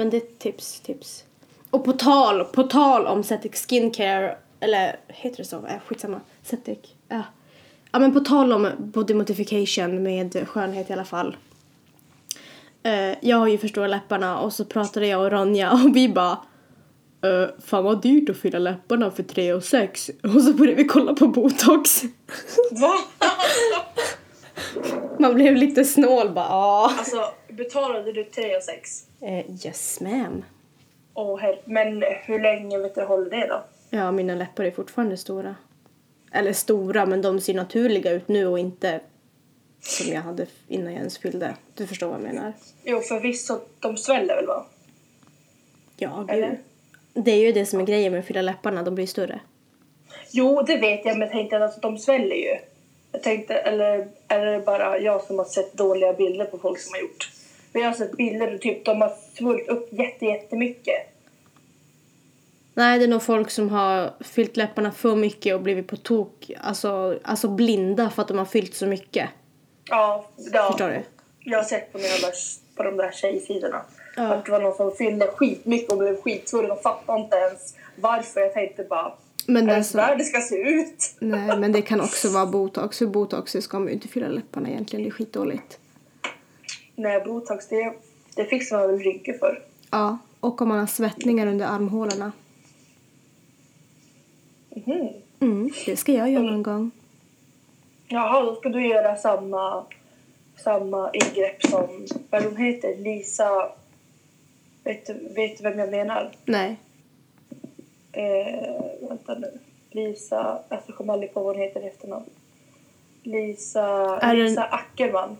Men 0.00 0.10
det 0.10 0.16
är 0.16 0.38
tips, 0.38 0.80
tips. 0.80 1.24
Och 1.70 1.84
på 1.84 1.92
tal, 1.92 2.44
på 2.44 2.62
tal 2.62 3.06
om 3.06 3.22
Cetic 3.22 3.66
Skincare, 3.66 4.36
eller 4.60 4.96
heter 5.08 5.36
det 5.36 5.44
så? 5.44 5.56
Äh, 5.56 5.78
skitsamma. 5.86 6.20
Cetic. 6.42 6.78
Ja. 7.08 7.22
ja 7.92 7.98
men 7.98 8.12
på 8.12 8.20
tal 8.20 8.52
om 8.52 8.68
body 8.78 9.14
modification 9.14 10.02
med 10.02 10.48
skönhet 10.48 10.90
i 10.90 10.92
alla 10.92 11.04
fall. 11.04 11.36
Eh, 12.82 13.14
jag 13.20 13.36
har 13.36 13.48
ju 13.48 13.58
för 13.58 13.68
stora 13.68 13.86
läpparna 13.86 14.40
och 14.40 14.52
så 14.52 14.64
pratade 14.64 15.06
jag 15.06 15.20
och 15.20 15.30
Ronja 15.30 15.72
och 15.84 15.96
vi 15.96 16.08
bara 16.08 16.38
Uh, 17.26 17.48
fan 17.64 17.84
vad 17.84 18.02
dyrt 18.02 18.30
att 18.30 18.36
fylla 18.36 18.58
läpparna 18.58 19.10
för 19.10 19.22
3 19.22 19.52
och 19.52 19.64
6 19.64 20.10
och 20.22 20.42
så 20.42 20.52
började 20.52 20.82
vi 20.82 20.88
kolla 20.88 21.14
på 21.14 21.26
botox. 21.26 22.02
Va? 22.70 22.92
Man 25.18 25.34
blev 25.34 25.56
lite 25.56 25.84
snål 25.84 26.30
bara 26.30 26.46
alltså 26.46 27.24
betalade 27.64 28.12
du 28.12 28.24
3 28.24 28.56
och 28.56 28.62
6? 28.62 29.04
Eh, 29.20 29.50
yes 29.66 30.00
ma'am. 30.00 30.42
Åh 31.14 31.40
hel- 31.40 31.58
men 31.64 32.04
hur 32.24 32.38
länge 32.40 32.78
vet 32.78 32.94
du, 32.94 33.02
håller 33.02 33.30
det 33.30 33.46
då? 33.46 33.62
Ja, 33.90 34.12
mina 34.12 34.34
läppar 34.34 34.64
är 34.64 34.70
fortfarande 34.70 35.16
stora. 35.16 35.54
Eller 36.32 36.52
stora, 36.52 37.06
men 37.06 37.22
de 37.22 37.40
ser 37.40 37.54
naturliga 37.54 38.10
ut 38.12 38.28
nu 38.28 38.46
och 38.46 38.58
inte 38.58 39.00
som 39.80 40.12
jag 40.12 40.20
hade 40.20 40.46
innan 40.68 40.92
jag 40.92 40.98
ens 40.98 41.18
fyllde. 41.18 41.54
Du 41.74 41.86
förstår 41.86 42.06
vad 42.06 42.16
jag 42.16 42.22
menar? 42.22 42.52
Jo 42.84 43.00
förvisso, 43.00 43.60
de 43.80 43.96
sväller 43.96 44.36
väl 44.36 44.46
va? 44.46 44.66
Ja, 45.96 46.26
Eller? 46.28 46.48
gud. 46.48 46.58
Det 47.24 47.30
är 47.30 47.36
ju 47.46 47.52
det 47.52 47.66
som 47.66 47.80
är 47.80 47.84
grejen 47.86 48.12
med 48.12 48.20
att 48.20 48.26
fylla 48.26 48.42
läpparna, 48.42 48.82
de 48.82 48.94
blir 48.94 49.06
större. 49.06 49.40
Jo 50.30 50.62
det 50.62 50.76
vet 50.76 51.04
jag 51.04 51.12
men 51.18 51.20
jag 51.28 51.30
tänkte 51.30 51.56
att 51.56 51.62
alltså, 51.62 51.80
de 51.80 51.98
sväller 51.98 52.36
ju. 52.36 52.56
Jag 53.12 53.22
tänkte, 53.22 53.54
eller 53.54 54.08
är 54.28 54.46
det 54.46 54.58
bara 54.60 54.98
jag 54.98 55.22
som 55.22 55.38
har 55.38 55.44
sett 55.44 55.72
dåliga 55.72 56.12
bilder 56.12 56.44
på 56.44 56.58
folk 56.58 56.80
som 56.80 56.92
har 56.94 57.00
gjort? 57.00 57.30
Men 57.72 57.82
jag 57.82 57.88
har 57.88 57.96
sett 57.96 58.16
bilder 58.16 58.54
och 58.54 58.60
typ 58.60 58.84
de 58.84 59.00
har 59.00 59.12
svullit 59.34 59.68
upp 59.68 59.88
jätte, 59.92 60.24
jättemycket. 60.24 61.10
Nej, 62.74 62.98
det 62.98 63.04
är 63.04 63.08
nog 63.08 63.22
folk 63.22 63.50
som 63.50 63.68
har 63.68 64.10
fyllt 64.20 64.56
läpparna 64.56 64.92
för 64.92 65.16
mycket 65.16 65.54
och 65.54 65.60
blivit 65.60 65.86
på 65.86 65.96
tok, 65.96 66.50
alltså, 66.60 67.18
alltså 67.22 67.48
blinda 67.48 68.10
för 68.10 68.22
att 68.22 68.28
de 68.28 68.38
har 68.38 68.44
fyllt 68.44 68.74
så 68.74 68.86
mycket. 68.86 69.28
Ja, 69.90 70.26
ja. 70.52 70.68
Förstår 70.70 70.88
du? 70.88 71.02
Jag 71.50 71.58
har 71.58 71.64
sett 71.64 71.92
på, 71.92 71.98
mina 71.98 72.08
där, 72.08 72.32
på 72.76 72.82
de 72.82 72.96
där 72.96 73.10
tjejsidorna. 73.12 73.82
Ja. 74.16 74.22
Att 74.22 74.44
det 74.44 74.52
var 74.52 74.60
någon 74.60 74.76
som 74.76 74.92
fyllde 74.92 75.26
skitmycket 75.26 75.92
och 75.92 75.98
blev 75.98 76.20
skitsvullen 76.20 76.70
och 76.70 76.82
fattade 76.82 77.20
inte 77.20 77.36
ens 77.36 77.74
varför. 77.96 78.40
Jag 78.40 78.54
tänkte 78.54 78.84
bara, 78.84 79.12
Men 79.46 79.62
är 79.62 79.66
det 79.66 79.76
alltså, 79.76 79.92
så 79.92 79.98
här 79.98 80.16
det 80.16 80.24
ska 80.24 80.40
se 80.40 80.56
ut? 80.56 81.14
nej, 81.18 81.58
men 81.58 81.72
det 81.72 81.82
kan 81.82 82.00
också 82.00 82.28
vara 82.32 82.46
botox. 82.46 82.98
För 82.98 83.06
botox 83.06 83.56
ska 83.60 83.78
man 83.78 83.88
ju 83.88 83.94
inte 83.94 84.08
fylla 84.08 84.28
läpparna 84.28 84.68
egentligen, 84.68 85.02
det 85.02 85.08
är 85.08 85.12
skitdåligt. 85.12 85.78
Nej, 87.00 87.20
botox 87.24 87.68
det, 87.68 87.92
det 88.36 88.44
fixar 88.44 88.78
man 88.78 88.88
väl 88.88 88.98
ryggen 88.98 89.38
för. 89.38 89.62
Ja, 89.90 90.18
och 90.40 90.62
om 90.62 90.68
man 90.68 90.78
har 90.78 90.86
svettningar 90.86 91.46
under 91.46 91.66
armhålorna. 91.66 92.32
Mhm. 94.70 95.08
Mm, 95.40 95.70
det 95.86 95.96
ska 95.96 96.12
jag 96.12 96.30
göra 96.30 96.42
någon 96.42 96.62
gång. 96.62 96.90
Jaha, 98.08 98.42
då 98.44 98.54
ska 98.56 98.68
du 98.68 98.86
göra 98.86 99.16
samma, 99.16 99.84
samma 100.56 101.10
ingrepp 101.12 101.62
som, 101.66 102.06
vad 102.30 102.44
hon 102.44 102.56
heter, 102.56 102.96
Lisa... 102.96 103.68
Vet, 104.84 105.06
du- 105.06 105.28
vet 105.34 105.56
du 105.58 105.62
vem 105.62 105.78
jag 105.78 105.90
menar? 105.90 106.30
Nej. 106.44 106.76
Eh, 108.12 108.82
vänta 109.08 109.34
nu. 109.34 109.58
Lisa, 109.90 110.58
jag 110.68 110.96
kommer 110.96 111.12
aldrig 111.12 111.34
på 111.34 111.42
vad 111.42 111.54
hon 111.56 111.62
heter 111.64 111.80
i 111.84 111.86
efternamn. 111.86 112.24
Lisa, 113.22 114.32
Lisa 114.32 114.62
Ackerman. 114.64 115.36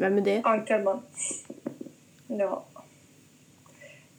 Vem 0.00 0.18
är 0.18 0.20
det? 0.20 0.40
Ankerman. 0.44 1.02
Ja. 2.26 2.64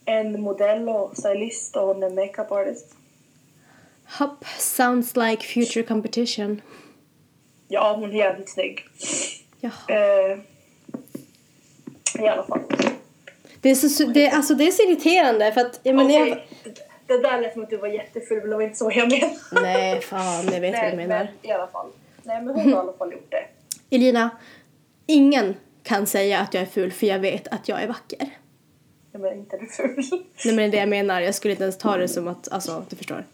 En 0.04 0.40
modell 0.40 0.88
och 0.88 1.16
stylist 1.16 1.76
och 1.76 1.90
är 2.04 2.10
makeup 2.10 2.52
artist. 2.52 2.94
Hopp, 4.18 4.44
sounds 4.58 5.16
like 5.16 5.42
future 5.46 5.82
competition. 5.82 6.60
Ja, 7.68 7.96
hon 7.98 8.10
är 8.10 8.14
jävligt 8.14 8.50
snygg. 8.50 8.84
Jaha. 9.60 9.72
Eh, 9.88 10.38
I 12.24 12.28
alla 12.28 12.42
fall. 12.42 12.60
Det 13.60 13.70
är 13.70 13.74
så, 13.74 14.04
det, 14.06 14.28
alltså 14.30 14.54
det 14.54 14.64
är 14.66 14.70
så 14.72 14.82
irriterande 14.82 15.52
för 15.52 15.60
att, 15.60 15.80
jag 15.82 15.94
menar, 15.96 16.10
jag, 16.10 16.28
Okej, 16.28 16.46
det- 17.06 17.18
där 17.22 17.40
lät 17.40 17.52
som 17.52 17.62
att 17.62 17.70
du 17.70 17.76
var 17.76 17.88
jättefull, 17.88 18.38
men 18.40 18.50
det 18.50 18.56
var 18.56 18.62
inte 18.62 18.76
så 18.78 18.92
jag 18.94 19.10
menade. 19.10 19.36
Nej, 19.52 20.00
fan, 20.00 20.44
jag 20.52 20.60
vet 20.60 20.74
vad 20.82 20.90
du 20.92 20.96
menar. 20.96 21.24
men 21.42 21.50
i 21.50 21.52
alla 21.52 21.66
fall. 21.66 21.90
Nej, 22.22 22.42
men 22.42 22.54
hon 22.54 22.64
har 22.64 22.70
i 22.70 22.74
alla 22.74 22.92
fall 22.92 23.12
gjort 23.12 23.30
det. 23.30 23.44
Elina, 23.96 24.30
ingen 25.06 25.54
kan 25.82 26.06
säga 26.06 26.38
att 26.40 26.54
jag 26.54 26.62
är 26.62 26.66
ful 26.66 26.92
för 26.92 27.06
jag 27.06 27.18
vet 27.18 27.48
att 27.48 27.68
jag 27.68 27.82
är 27.82 27.88
vacker. 27.88 28.28
Ja, 29.12 29.18
men 29.18 29.32
inte 29.38 29.56
är 29.56 29.60
du 29.60 29.66
ful. 29.66 30.04
Nej 30.44 30.54
men 30.54 30.56
det 30.56 30.62
är 30.62 30.68
det 30.70 30.76
jag 30.76 30.88
menar, 30.88 31.20
jag 31.20 31.34
skulle 31.34 31.52
inte 31.52 31.62
ens 31.64 31.78
ta 31.78 31.96
det 31.96 32.08
som 32.08 32.28
att, 32.28 32.48
alltså 32.52 32.84
du 32.90 32.96
förstår. 32.96 33.24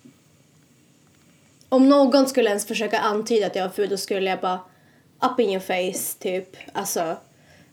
Om 1.68 1.88
någon 1.88 2.26
skulle 2.28 2.48
ens 2.48 2.66
försöka 2.66 2.98
antyda 2.98 3.46
att 3.46 3.56
jag 3.56 3.64
är 3.64 3.68
ful 3.70 3.88
då 3.88 3.96
skulle 3.96 4.30
jag 4.30 4.40
bara 4.40 4.60
up 5.22 5.40
in 5.40 5.50
your 5.50 5.60
face 5.60 6.18
typ. 6.18 6.56
Alltså 6.72 7.16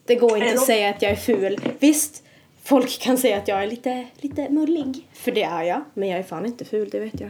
det 0.05 0.15
går 0.15 0.38
inte 0.38 0.48
att 0.50 0.53
det- 0.55 0.60
säga 0.60 0.89
att 0.89 1.01
jag 1.01 1.12
är 1.12 1.15
ful. 1.15 1.60
Visst, 1.79 2.24
folk 2.63 3.00
kan 3.01 3.17
säga 3.17 3.38
att 3.38 3.48
jag 3.48 3.63
är 3.63 3.67
lite, 3.67 4.08
lite 4.17 4.50
mullig. 4.50 5.08
För 5.13 5.32
det 5.32 5.44
är 5.44 5.63
jag, 5.63 5.82
men 5.94 6.10
jag 6.10 6.20
är 6.20 6.24
fan 6.24 6.46
inte 6.46 6.65
ful, 6.65 6.89
det 6.89 7.00
vet 7.00 7.20
jag. 7.20 7.29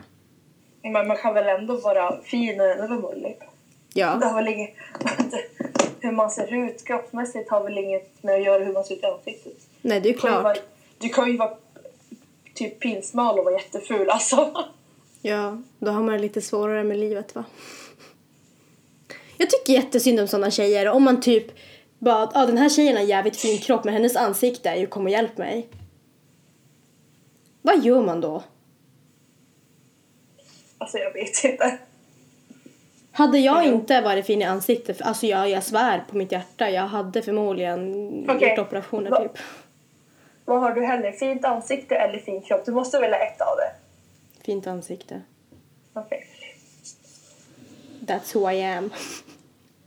Men 0.83 1.07
man 1.07 1.17
kan 1.17 1.33
väl 1.33 1.59
ändå 1.59 1.75
vara 1.77 2.21
fin 2.23 2.61
och 2.61 2.67
ändå 2.67 2.87
vara 2.87 3.13
mullig. 3.13 3.37
Det 3.93 3.99
Ja. 3.99 4.07
har 4.07 4.35
väl 4.35 4.47
inget... 4.53 4.73
hur 6.05 6.11
man 6.11 6.31
ser 6.31 6.53
ut 6.53 6.83
kroppsmässigt 6.85 7.49
har 7.49 7.63
väl 7.63 7.77
inget 7.77 8.23
med 8.23 8.35
att 8.35 8.43
göra 8.43 8.63
hur 8.63 8.73
man 8.73 8.83
ser 8.83 8.95
ut 8.95 9.03
i 9.03 9.05
ansiktet. 9.05 9.53
Nej 9.81 9.99
det 10.01 10.09
är 10.09 10.13
Du 10.13 10.19
kan 10.19 10.31
ju 10.31 10.41
vara, 10.41 10.53
klart. 10.53 10.65
du 10.97 11.09
kan 11.09 11.31
ju 11.31 11.37
vara 11.37 11.57
typ 12.53 12.79
pinsmal 12.79 13.39
och 13.39 13.45
vara 13.45 13.55
jätteful 13.55 14.09
alltså. 14.09 14.65
Ja, 15.21 15.61
då 15.79 15.91
har 15.91 16.03
man 16.03 16.13
det 16.13 16.19
lite 16.19 16.41
svårare 16.41 16.83
med 16.83 16.97
livet 16.97 17.35
va. 17.35 17.43
Jag 19.37 19.49
tycker 19.49 19.73
jättesynd 19.73 20.19
om 20.19 20.27
sådana 20.27 20.51
tjejer. 20.51 20.87
Om 20.89 21.03
man 21.03 21.21
typ 21.21 21.45
bara, 21.99 22.31
ja 22.33 22.45
den 22.45 22.57
här 22.57 22.69
tjejen 22.69 22.95
har 22.97 23.03
jävligt 23.03 23.37
fin 23.37 23.57
kropp 23.57 23.83
men 23.83 23.93
hennes 23.93 24.15
ansikte 24.15 24.69
är 24.69 24.75
ju 24.75 24.87
kom 24.87 25.03
och 25.03 25.09
hjälp 25.09 25.37
mig. 25.37 25.67
Vad 27.61 27.85
gör 27.85 28.01
man 28.01 28.21
då? 28.21 28.43
Alltså 30.77 30.97
jag 30.97 31.13
vet 31.13 31.43
inte. 31.43 31.77
Hade 33.17 33.39
jag 33.39 33.63
Mm. 33.63 33.73
inte 33.75 34.01
varit 34.01 34.25
fin 34.25 34.41
i 34.41 34.45
ansiktet, 34.45 35.01
alltså 35.01 35.25
jag, 35.27 35.49
jag 35.49 35.63
svär 35.63 36.03
på 36.09 36.17
mitt 36.17 36.31
hjärta, 36.31 36.69
jag 36.69 36.87
hade 36.87 37.21
förmodligen 37.21 38.25
Okej. 38.29 38.49
gjort 38.49 38.59
operationer 38.59 39.09
Va- 39.11 39.21
typ. 39.21 39.31
Vad 40.45 40.59
har 40.61 40.71
du 40.73 40.85
hellre? 40.85 41.11
Fint 41.11 41.45
ansikte 41.45 41.95
eller 41.95 42.19
fin 42.19 42.41
kropp? 42.41 42.65
Du 42.65 42.71
måste 42.71 42.99
välja 42.99 43.17
ett 43.17 43.41
av 43.41 43.57
det. 43.57 43.71
Fint 44.45 44.67
ansikte. 44.67 45.21
Okej. 45.93 46.25
That's 48.05 48.35
who 48.37 48.51
I 48.51 48.63
am. 48.63 48.89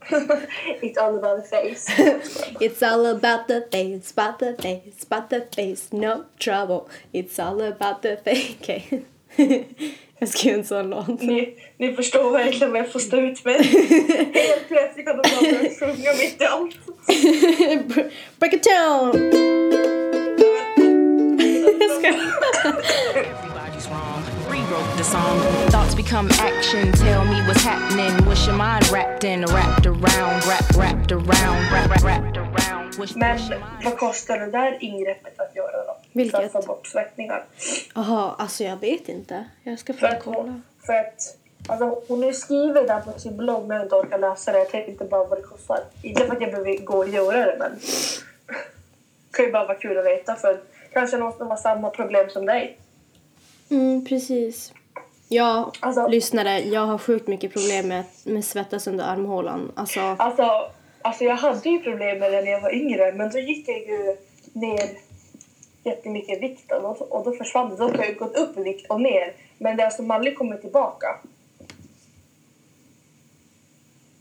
It's 0.81 0.97
all 0.99 1.17
about 1.17 1.43
the 1.43 1.49
face. 1.49 1.91
It's 2.59 2.83
all 2.91 3.05
about 3.05 3.47
the 3.47 3.61
face, 3.71 4.13
about 4.17 4.39
the 4.39 4.53
face, 4.61 5.05
about 5.09 5.29
the 5.29 5.41
face, 5.55 5.87
no 5.91 6.23
trouble. 6.37 6.81
It's 7.11 7.39
all 7.43 7.61
about 7.61 8.01
the 8.01 8.17
face. 8.17 8.55
Okej. 8.61 9.03
jag 10.19 10.29
skrev 10.29 10.53
en 10.53 10.65
sån 10.65 10.89
låt. 10.89 11.21
ni, 11.21 11.53
ni 11.77 11.93
förstår 11.93 12.31
verkligen 12.31 12.71
vad 12.71 12.79
jag 12.79 12.91
får 12.91 12.99
stå 12.99 13.17
ut 13.17 13.45
med. 13.45 13.55
Helt 13.65 14.67
plötsligt 14.67 15.05
kan 15.05 15.17
de 15.17 15.21
bara 15.21 15.69
sjunga 15.79 16.13
mitt 16.13 16.41
i 16.41 16.45
allt. 16.45 16.75
Break 18.39 18.53
it 18.53 18.63
down! 18.63 19.11
Rewrote 24.49 24.97
the 24.97 25.03
song. 25.03 25.39
Thoughts 25.69 25.95
become 25.95 26.29
action. 26.31 26.91
Tell 26.91 27.25
me 27.25 27.41
what's 27.47 27.63
happening. 27.63 28.11
What's 28.25 28.45
your 28.47 28.55
mind 28.55 28.89
wrapped 28.91 29.23
in? 29.23 29.45
Wrapped 29.45 29.85
around, 29.85 30.45
wrap, 30.45 30.75
wrapped 30.75 31.11
around, 31.11 31.71
wrap, 31.71 31.89
wrap, 31.89 32.03
wrapped 32.03 32.37
around. 32.37 32.79
Men 33.15 33.39
vad 33.83 33.97
kostar 33.97 34.39
det 34.39 34.51
där 34.51 34.77
ingreppet 34.83 35.39
att 35.39 35.55
göra? 35.55 35.68
Vilket? 36.23 36.51
För 36.51 36.59
att 36.59 36.65
få 36.65 36.71
bort 36.73 36.87
svettningar. 36.87 37.45
Jaha, 37.95 38.35
alltså 38.37 38.63
jag 38.63 38.77
vet 38.77 39.09
inte. 39.09 39.45
Jag 39.63 39.79
ska 39.79 39.93
För 39.93 39.99
få 40.07 40.13
att, 40.13 40.23
kolla. 40.23 40.37
hon, 40.37 40.63
för 40.85 40.93
att 40.93 41.37
alltså, 41.67 42.01
hon 42.07 42.23
har 42.23 42.31
skrivit 42.31 42.87
där 42.87 42.99
på 43.01 43.19
sin 43.19 43.37
blogg 43.37 43.67
men 43.67 43.77
jag 43.77 43.85
inte 43.85 43.95
orkar 43.95 44.19
läsa 44.19 44.51
det. 44.51 44.57
Jag 44.59 44.69
tänkte 44.69 44.91
inte 44.91 45.05
bara 45.05 45.23
vad 45.23 45.37
det 45.37 45.43
kostar. 45.43 45.79
Inte 46.03 46.25
för 46.25 46.35
att 46.35 46.41
jag 46.41 46.51
behöver 46.51 46.77
gå 46.77 46.97
och 46.97 47.09
göra 47.09 47.45
det 47.45 47.55
men 47.59 47.71
det 47.71 49.37
kan 49.37 49.45
ju 49.45 49.51
bara 49.51 49.65
vara 49.65 49.77
kul 49.77 49.97
att 49.97 50.05
veta 50.05 50.35
för 50.35 50.59
kanske 50.93 51.17
någon 51.17 51.37
som 51.37 51.47
har 51.47 51.57
samma 51.57 51.89
problem 51.89 52.29
som 52.29 52.45
dig. 52.45 52.77
Mm, 53.69 54.05
precis. 54.05 54.73
Ja, 55.29 55.71
Alltså- 55.79 56.07
lyssnare, 56.07 56.59
jag 56.59 56.81
har 56.85 56.97
sjukt 56.97 57.27
mycket 57.27 57.53
problem 57.53 57.87
med, 57.87 58.03
med 58.23 58.45
svettas 58.45 58.87
under 58.87 59.05
armhålan. 59.05 59.71
Alltså, 59.75 59.99
Alltså, 60.19 60.71
alltså 61.01 61.23
jag 61.23 61.35
hade 61.35 61.69
ju 61.69 61.79
problem 61.79 62.19
med 62.19 62.31
det 62.31 62.41
när 62.41 62.51
jag 62.51 62.61
var 62.61 62.73
yngre 62.75 63.11
men 63.13 63.31
då 63.31 63.39
gick 63.39 63.67
jag 63.69 63.77
ju 63.79 64.17
ner 64.53 64.89
jättemycket 65.83 66.41
vikt 66.41 66.71
och 66.71 66.81
då, 66.81 66.87
och 66.87 67.25
då 67.25 67.31
försvann 67.31 67.69
det. 67.69 67.75
Då 67.75 67.83
har 67.83 68.05
jag 68.05 68.17
gått 68.17 68.35
upp 68.35 68.57
i 68.57 68.63
vikt 68.63 68.89
och 68.89 69.01
ner 69.01 69.33
men 69.59 69.77
det 69.77 69.83
har 69.83 69.91
som 69.91 70.11
aldrig 70.11 70.37
kommit 70.37 70.61
tillbaka. 70.61 71.07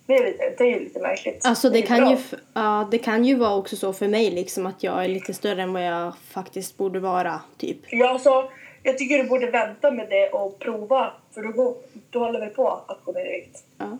Det 0.06 0.16
är, 0.16 0.24
lite, 0.24 0.54
det 0.58 0.74
är 0.74 0.80
lite 0.80 1.00
märkligt. 1.00 1.46
alltså 1.46 1.70
det, 1.70 1.78
är 1.78 1.86
kan 1.86 1.98
bra. 1.98 2.10
ju, 2.10 2.18
ja, 2.54 2.88
det 2.90 2.98
kan 2.98 3.24
ju 3.24 3.34
vara 3.34 3.54
också 3.54 3.76
så 3.76 3.92
för 3.92 4.08
mig 4.08 4.30
liksom 4.30 4.66
att 4.66 4.82
jag 4.82 5.04
är 5.04 5.08
lite 5.08 5.34
större 5.34 5.62
än 5.62 5.72
vad 5.72 5.84
jag 5.84 6.12
faktiskt 6.28 6.76
borde 6.76 7.00
vara, 7.00 7.40
typ. 7.56 7.78
Ja, 7.90 8.08
alltså, 8.08 8.50
jag 8.82 8.98
tycker 8.98 9.18
du 9.18 9.28
borde 9.28 9.50
vänta 9.50 9.90
med 9.90 10.08
det 10.10 10.28
och 10.28 10.58
prova 10.58 11.12
för 11.34 11.42
då, 11.42 11.52
går, 11.52 11.74
då 12.10 12.18
håller 12.18 12.40
vi 12.40 12.46
på 12.46 12.68
att 12.68 13.04
gå 13.04 13.12
ner 13.12 13.26
i 13.26 13.40
vikt. 13.40 13.64
Ja. 13.78 13.98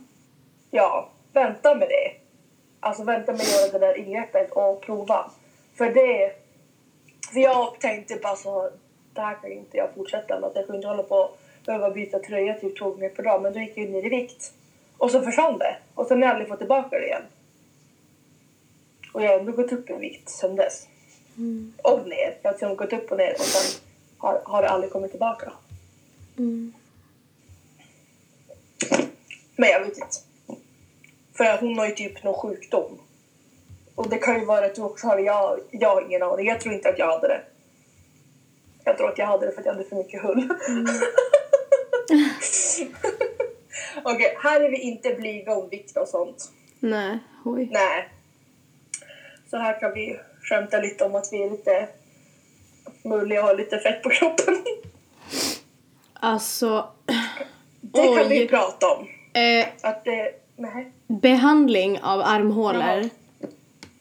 Ja, 0.71 1.11
vänta 1.33 1.75
med 1.75 1.89
det. 1.89 2.13
Alltså 2.81 3.05
vänta 3.05 3.33
med 3.33 3.41
att 3.41 3.53
göra 3.53 3.79
det 3.79 3.87
där 3.87 3.99
ingreppet 3.99 4.53
och 4.53 4.81
prova. 4.81 5.31
För 5.75 5.91
det... 5.91 6.33
För 7.33 7.41
jag 7.41 7.81
tänkte 7.81 8.17
bara 8.17 8.37
så, 8.37 8.71
det 9.15 9.21
här 9.21 9.35
kan 9.35 9.53
inte 9.53 9.77
jag 9.77 9.95
fortsätta 9.95 10.41
med. 10.41 10.49
Att 10.51 10.57
jag 10.57 10.67
kunde 10.67 10.77
inte 10.77 10.89
hålla 10.89 11.03
på 11.03 11.17
och 11.17 11.39
behöva 11.67 11.91
byta 11.91 12.19
tröja 12.19 12.55
typ 12.55 12.79
två 12.79 12.91
gånger 12.91 13.09
per 13.09 13.23
dag. 13.23 13.43
Men 13.43 13.53
då 13.53 13.61
gick 13.61 13.77
jag 13.77 13.91
ner 13.91 14.07
i 14.07 14.09
vikt. 14.09 14.53
Och 14.99 15.11
så 15.11 15.23
försvann 15.23 15.59
det. 15.59 15.77
Och 15.95 16.07
sen 16.07 16.19
har 16.19 16.25
jag 16.25 16.31
aldrig 16.31 16.49
fått 16.49 16.59
tillbaka 16.59 16.99
det 16.99 17.07
igen. 17.07 17.23
Och 19.13 19.23
jag 19.23 19.29
har 19.29 19.39
ändå 19.39 19.53
gått 19.53 19.73
upp 19.73 19.91
i 19.91 19.93
vikt 19.93 20.29
sen 20.29 20.57
dess. 20.57 20.87
Och 21.83 22.09
ner. 22.09 22.39
Jag 22.43 22.51
har 22.51 22.53
liksom 22.53 22.77
gått 22.77 22.93
upp 22.93 23.13
och 23.13 23.19
ner 23.19 23.33
och 23.33 23.41
sen 23.41 23.81
har, 24.19 24.41
har 24.45 24.63
det 24.63 24.69
aldrig 24.69 24.93
kommit 24.93 25.11
tillbaka. 25.11 25.53
Mm. 26.39 26.73
Men 29.57 29.69
jag 29.69 29.81
vet 29.81 29.99
inte. 29.99 30.17
För 31.35 31.59
hon 31.61 31.79
har 31.79 31.87
ju 31.87 31.95
typ 31.95 32.25
någon 32.25 32.35
sjukdom. 32.35 32.99
Och 33.99 34.09
det 34.09 34.19
kan 34.19 34.39
ju 34.41 34.45
vara 34.45 34.65
att 34.65 34.79
har 35.03 35.17
det. 35.17 35.23
Jag, 35.23 35.61
jag 35.71 35.89
har 35.89 36.03
ingen 36.03 36.23
aning. 36.23 36.47
Jag 36.47 36.61
tror 36.61 36.75
inte 36.75 36.89
att 36.89 36.99
jag 36.99 37.07
hade 37.07 37.29
det. 37.29 37.41
Jag 38.85 38.97
tror 38.99 39.09
att 39.09 39.19
jag 39.19 39.27
hade 39.27 39.47
det 39.47 39.53
för 39.53 39.61
att 39.61 39.67
jag 39.67 39.73
hade 39.73 39.85
för 39.89 39.97
mycket 39.97 40.23
hull. 40.23 40.49
Okej, 44.05 44.39
här 44.43 44.61
är 44.61 44.71
vi 44.71 44.81
inte 44.81 45.15
blyga 45.15 45.53
om 45.57 45.69
vikt 45.69 45.97
och 45.97 46.09
sånt. 46.09 46.51
Nej, 46.81 47.19
oj. 47.45 47.69
Nej. 47.73 48.09
Så 49.51 49.57
här 49.57 49.81
kan 49.81 49.93
vi 49.95 50.21
skämta 50.43 50.79
lite 50.81 51.05
om 51.05 51.15
att 51.15 51.29
vi 51.33 51.43
är 51.43 51.51
lite 51.51 51.89
mulliga 53.05 53.41
och 53.43 53.47
har 53.49 53.55
lite 53.57 53.79
fett 53.79 54.03
på 54.03 54.11
kroppen. 54.11 54.65
Alltså, 56.13 56.89
Det 57.81 58.03
kan 58.03 58.19
Oj. 58.19 58.29
vi 58.29 58.49
prata 58.49 58.87
om. 58.87 59.09
eh, 59.33 59.67
Att 59.83 60.05
det... 60.05 60.33
Nej. 60.57 60.93
behandling 61.07 62.01
av 62.03 62.21
armhålor. 62.21 63.09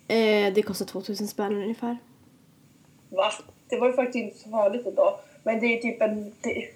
Eh, 0.07 0.53
det 0.53 0.61
kostar 0.61 0.85
2000 0.85 1.27
spänn 1.27 1.55
ungefär. 1.55 1.97
Va? 3.09 3.31
Det 3.69 3.77
var 3.77 3.87
ju 3.87 3.93
faktiskt 3.93 4.15
inte 4.15 4.37
så 4.37 4.49
farligt 4.49 4.87
ändå. 4.87 5.19
Men 5.43 5.59
det 5.59 5.65
är 5.65 5.81
typ 5.81 6.01
en... 6.01 6.33
Det, 6.41 6.67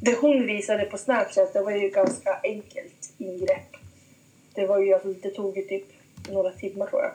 det 0.00 0.20
hon 0.20 0.46
visade 0.46 0.84
på 0.84 0.98
Snapchat, 0.98 1.52
det 1.52 1.62
var 1.62 1.70
ju 1.70 1.88
ganska 1.88 2.40
enkelt 2.42 3.12
ingrepp. 3.18 3.76
Det 4.54 4.66
var 4.66 4.78
ju 4.78 4.94
alltså, 4.94 5.08
det 5.08 5.30
tog 5.30 5.56
ju 5.56 5.62
typ 5.62 5.84
några 6.30 6.50
timmar 6.50 6.86
tror 6.86 7.02
jag. 7.02 7.12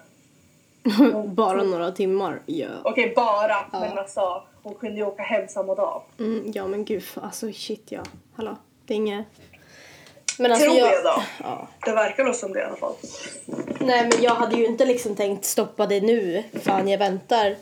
Bara 1.30 1.64
några 1.64 1.92
timmar. 1.92 2.42
Ja. 2.46 2.68
Okej, 2.84 3.14
bara. 3.16 3.66
Men 3.72 3.98
alltså, 3.98 4.44
hon 4.64 4.76
kunde 4.76 4.98
ju 4.98 5.06
åka 5.06 5.24
hem 5.24 5.48
samma 5.48 5.76
dag. 5.76 6.02
Mm, 6.20 6.52
ja 6.54 6.68
men 6.68 6.86
gud, 6.86 7.04
alltså 7.16 7.52
shit 7.52 7.92
ja. 7.92 8.04
Hallå, 8.36 8.58
det 8.86 8.94
är 8.94 8.96
inget... 8.96 9.26
Men 10.40 10.52
alltså 10.52 10.66
Tror 10.66 10.78
jag 10.78 11.04
då. 11.04 11.24
Ja. 11.44 11.68
Det 11.86 11.92
verkar 11.92 12.24
nog 12.24 12.36
som 12.36 12.54
det 12.54 12.60
i 12.60 12.64
alla 12.64 12.76
fall. 12.76 12.94
Nej 13.80 14.10
men 14.12 14.24
jag 14.24 14.36
hade 14.36 14.56
ju 14.56 14.66
inte 14.66 14.86
liksom 14.86 15.16
tänkt 15.16 15.46
stoppa 15.46 15.86
det 15.86 16.02
nu. 16.02 16.44
Fan 16.64 16.88
jag 16.88 16.98
väntar 16.98 17.56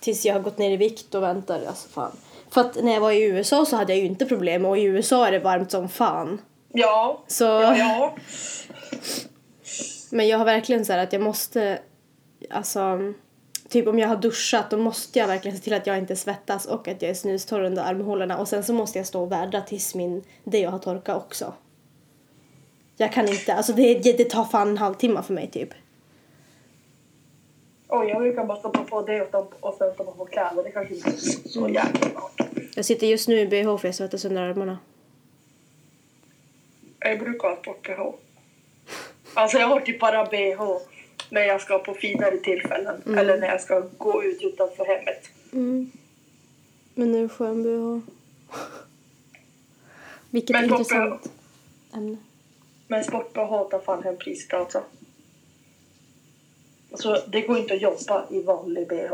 tills 0.00 0.24
jag 0.24 0.34
har 0.34 0.40
gått 0.40 0.58
ner 0.58 0.70
i 0.70 0.76
vikt 0.76 1.14
och 1.14 1.22
väntar. 1.22 1.60
Alltså 1.68 1.88
fan. 1.88 2.16
För 2.50 2.60
att 2.60 2.82
när 2.82 2.92
jag 2.92 3.00
var 3.00 3.12
i 3.12 3.22
USA 3.22 3.66
så 3.66 3.76
hade 3.76 3.92
jag 3.92 4.00
ju 4.00 4.06
inte 4.06 4.26
problem 4.26 4.64
och 4.64 4.78
i 4.78 4.82
USA 4.82 5.26
är 5.26 5.32
det 5.32 5.38
varmt 5.38 5.70
som 5.70 5.88
fan. 5.88 6.40
Ja. 6.72 7.22
Så, 7.26 7.44
Ja, 7.44 7.76
ja. 7.76 8.14
men 10.10 10.28
jag 10.28 10.38
har 10.38 10.44
verkligen 10.44 10.84
så 10.84 10.92
här 10.92 10.98
att 10.98 11.12
jag 11.12 11.22
måste, 11.22 11.78
alltså, 12.50 12.98
typ 13.68 13.88
om 13.88 13.98
jag 13.98 14.08
har 14.08 14.16
duschat 14.16 14.70
då 14.70 14.78
måste 14.78 15.18
jag 15.18 15.26
verkligen 15.26 15.56
se 15.56 15.62
till 15.64 15.74
att 15.74 15.86
jag 15.86 15.98
inte 15.98 16.16
svettas 16.16 16.66
och 16.66 16.88
att 16.88 17.02
jag 17.02 17.10
är 17.10 17.14
snustorr 17.14 17.62
under 17.62 17.82
armhålorna 17.82 18.38
och 18.38 18.48
sen 18.48 18.64
så 18.64 18.72
måste 18.72 18.98
jag 18.98 19.06
stå 19.06 19.22
och 19.22 19.32
vädra 19.32 19.60
tills 19.60 19.94
min, 19.94 20.24
det 20.44 20.58
jag 20.58 20.70
har 20.70 20.78
torkat 20.78 21.16
också. 21.16 21.52
Jag 23.02 23.12
kan 23.12 23.28
inte, 23.28 23.54
alltså 23.54 23.72
det, 23.72 23.94
det 23.94 24.24
tar 24.24 24.44
fan 24.44 24.68
en 24.68 24.78
halvtimme 24.78 25.22
för 25.22 25.34
mig 25.34 25.50
typ. 25.50 25.68
Oj, 27.88 28.08
jag 28.08 28.22
brukar 28.22 28.44
bara 28.44 28.58
stoppa 28.58 28.84
på 28.84 29.02
det 29.02 29.22
och, 29.22 29.28
stoppa, 29.28 29.68
och 29.68 29.74
sen 29.78 29.94
stoppa 29.94 30.12
på 30.12 30.24
kläder. 30.24 30.62
Det 30.64 30.70
kanske 30.70 30.94
inte 30.94 31.08
är 31.08 31.48
så 31.48 31.68
jäkla 31.68 32.10
smart. 32.10 32.40
Jag 32.74 32.84
sitter 32.84 33.06
just 33.06 33.28
nu 33.28 33.38
i 33.38 33.46
bh 33.46 33.76
för 33.78 33.88
jag 33.88 33.94
svettas 33.94 34.24
under 34.24 34.42
armarna. 34.42 34.78
Jag 36.98 37.18
brukar 37.18 37.48
ha 37.48 37.56
sport-bh. 37.56 38.12
Alltså 39.34 39.58
jag 39.58 39.66
har 39.66 39.80
typ 39.80 40.00
bara 40.00 40.24
bh 40.24 40.62
när 41.30 41.42
jag 41.42 41.60
ska 41.60 41.78
på 41.78 41.94
finare 41.94 42.36
tillfällen. 42.36 43.02
Eller 43.18 43.40
när 43.40 43.48
jag 43.48 43.60
ska 43.60 43.82
gå 43.98 44.24
ut 44.24 44.42
utanför 44.42 44.84
hemmet. 44.84 45.28
Men 46.94 47.12
nu 47.12 47.28
skön 47.28 47.62
bh. 47.62 48.08
Vilket 50.30 50.56
Men 50.56 50.64
intressant 50.64 51.32
ämne. 51.94 52.16
Men 52.92 53.04
sport-bh 53.04 53.68
tar 53.70 53.78
fan 53.78 54.02
hem 54.02 54.16
priset 54.16 54.54
alltså. 54.54 54.82
Alltså 56.92 57.22
det 57.28 57.40
går 57.40 57.58
inte 57.58 57.74
att 57.74 57.80
jobba 57.82 58.24
i 58.30 58.42
vanlig 58.42 58.88
bh. 58.88 59.12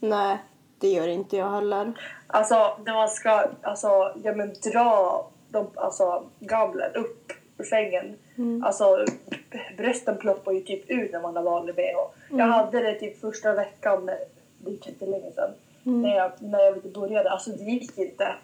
Nej, 0.00 0.38
det 0.78 0.88
gör 0.88 1.08
inte 1.08 1.36
jag 1.36 1.50
heller. 1.50 1.92
Alltså 2.26 2.76
när 2.86 2.94
man 2.94 3.08
ska 3.08 3.46
alltså, 3.62 4.12
ja, 4.22 4.32
men 4.34 4.54
dra 4.72 5.26
de, 5.48 5.66
alltså, 5.74 6.24
gavlen 6.40 6.94
upp 6.94 7.32
ur 7.58 7.64
sängen. 7.64 8.16
Alltså 8.64 9.04
b- 9.50 9.60
brösten 9.76 10.18
ploppar 10.18 10.52
ju 10.52 10.60
typ 10.60 10.90
ut 10.90 11.12
när 11.12 11.20
man 11.20 11.36
har 11.36 11.42
vanlig 11.42 11.74
bh. 11.74 12.36
Jag 12.38 12.46
hade 12.46 12.80
det 12.80 12.94
typ 12.94 13.20
första 13.20 13.52
veckan, 13.52 14.06
det 14.06 14.70
är 14.70 14.88
jättelänge 14.88 15.32
sedan, 15.34 15.50
när 15.82 16.16
jag, 16.16 16.32
när 16.38 16.60
jag 16.60 16.92
började. 16.92 17.30
Alltså 17.30 17.50
det 17.50 17.64
gick 17.64 17.98
inte. 17.98 18.34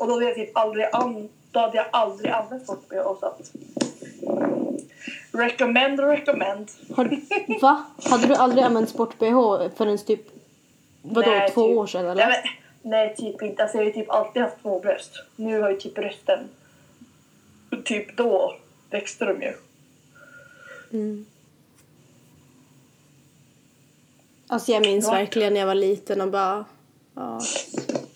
Och 0.00 0.06
då 0.06 0.12
hade 0.12 0.24
jag 0.24 0.34
typ 0.34 0.56
aldrig, 0.56 0.86
an, 0.92 1.28
då 1.50 1.60
hade 1.60 1.76
jag 1.76 1.86
aldrig 1.92 2.30
använt 2.32 2.62
sport-bh 2.64 3.02
så 3.20 3.26
att... 3.26 3.50
Recommend, 5.32 6.00
recommend. 6.00 6.70
Har 6.96 7.04
va? 7.60 7.84
Hade 8.04 8.26
du 8.26 8.34
aldrig 8.34 8.64
använt 8.64 8.88
sport-bh 8.90 9.68
förrän 9.76 9.98
typ, 9.98 10.20
vadå, 11.02 11.30
Nej, 11.30 11.50
två 11.50 11.66
typ- 11.68 11.76
år 11.76 11.86
sedan 11.86 12.04
eller? 12.04 12.26
Nej, 12.26 12.42
men, 12.82 12.90
nej, 12.90 13.14
typ 13.16 13.42
inte. 13.42 13.62
Alltså, 13.62 13.78
jag 13.78 13.84
har 13.84 13.90
typ 13.92 14.10
alltid 14.10 14.42
haft 14.42 14.60
små 14.60 14.80
bröst. 14.80 15.10
Nu 15.36 15.60
har 15.60 15.70
ju 15.70 15.76
typ 15.76 15.94
brösten... 15.94 16.48
Typ 17.84 18.16
då 18.16 18.56
växte 18.90 19.24
de 19.24 19.42
ju. 19.42 19.52
Alltså 24.46 24.72
jag 24.72 24.80
minns 24.86 25.04
Ja. 25.06 25.12
verkligen 25.12 25.52
när 25.52 25.60
jag 25.60 25.66
var 25.66 25.74
liten 25.74 26.20
och 26.20 26.28
bara, 26.30 26.64
ja. 27.14 27.40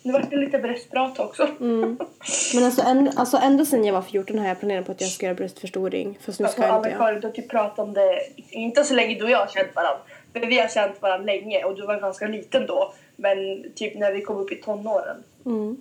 Nu 0.02 0.12
vart 0.12 0.30
det 0.30 0.36
lite 0.36 0.58
bröstprat 0.58 1.18
också. 1.18 1.48
Men 1.58 2.64
alltså, 2.64 2.82
en, 2.82 3.10
alltså 3.16 3.36
ända 3.36 3.64
sedan 3.64 3.84
jag 3.84 3.94
var 3.94 4.02
14 4.02 4.38
har 4.38 4.48
jag 4.48 4.58
planerat 4.58 4.86
på 4.86 4.92
att 4.92 5.00
jag 5.00 5.10
ska 5.10 5.26
göra 5.26 5.34
bröstförstoring. 5.36 6.18
Fast 6.20 6.40
nu 6.40 6.46
Alltså, 6.46 6.60
ska 6.60 6.68
jag 6.68 6.78
inte. 6.78 6.88
Anna-Karin, 6.88 7.20
du 7.20 7.26
har 7.26 7.34
typ 7.34 7.48
pratat 7.48 7.78
om 7.78 7.92
det, 7.92 8.18
inte 8.36 8.84
så 8.84 8.94
länge 8.94 9.14
du 9.18 9.24
och 9.24 9.30
jag 9.30 9.38
har 9.38 9.46
känt 9.46 9.74
varandra. 9.76 10.00
Men 10.32 10.48
vi 10.48 10.58
har 10.60 10.68
känt 10.68 11.02
varandra 11.02 11.26
länge 11.26 11.64
och 11.64 11.76
du 11.76 11.86
var 11.86 12.00
ganska 12.00 12.26
liten 12.26 12.66
då. 12.66 12.94
Men 13.16 13.36
typ 13.74 13.98
när 13.98 14.12
vi 14.12 14.22
kom 14.22 14.36
upp 14.36 14.52
i 14.52 14.56
tonåren. 14.56 15.22
Mm. 15.46 15.76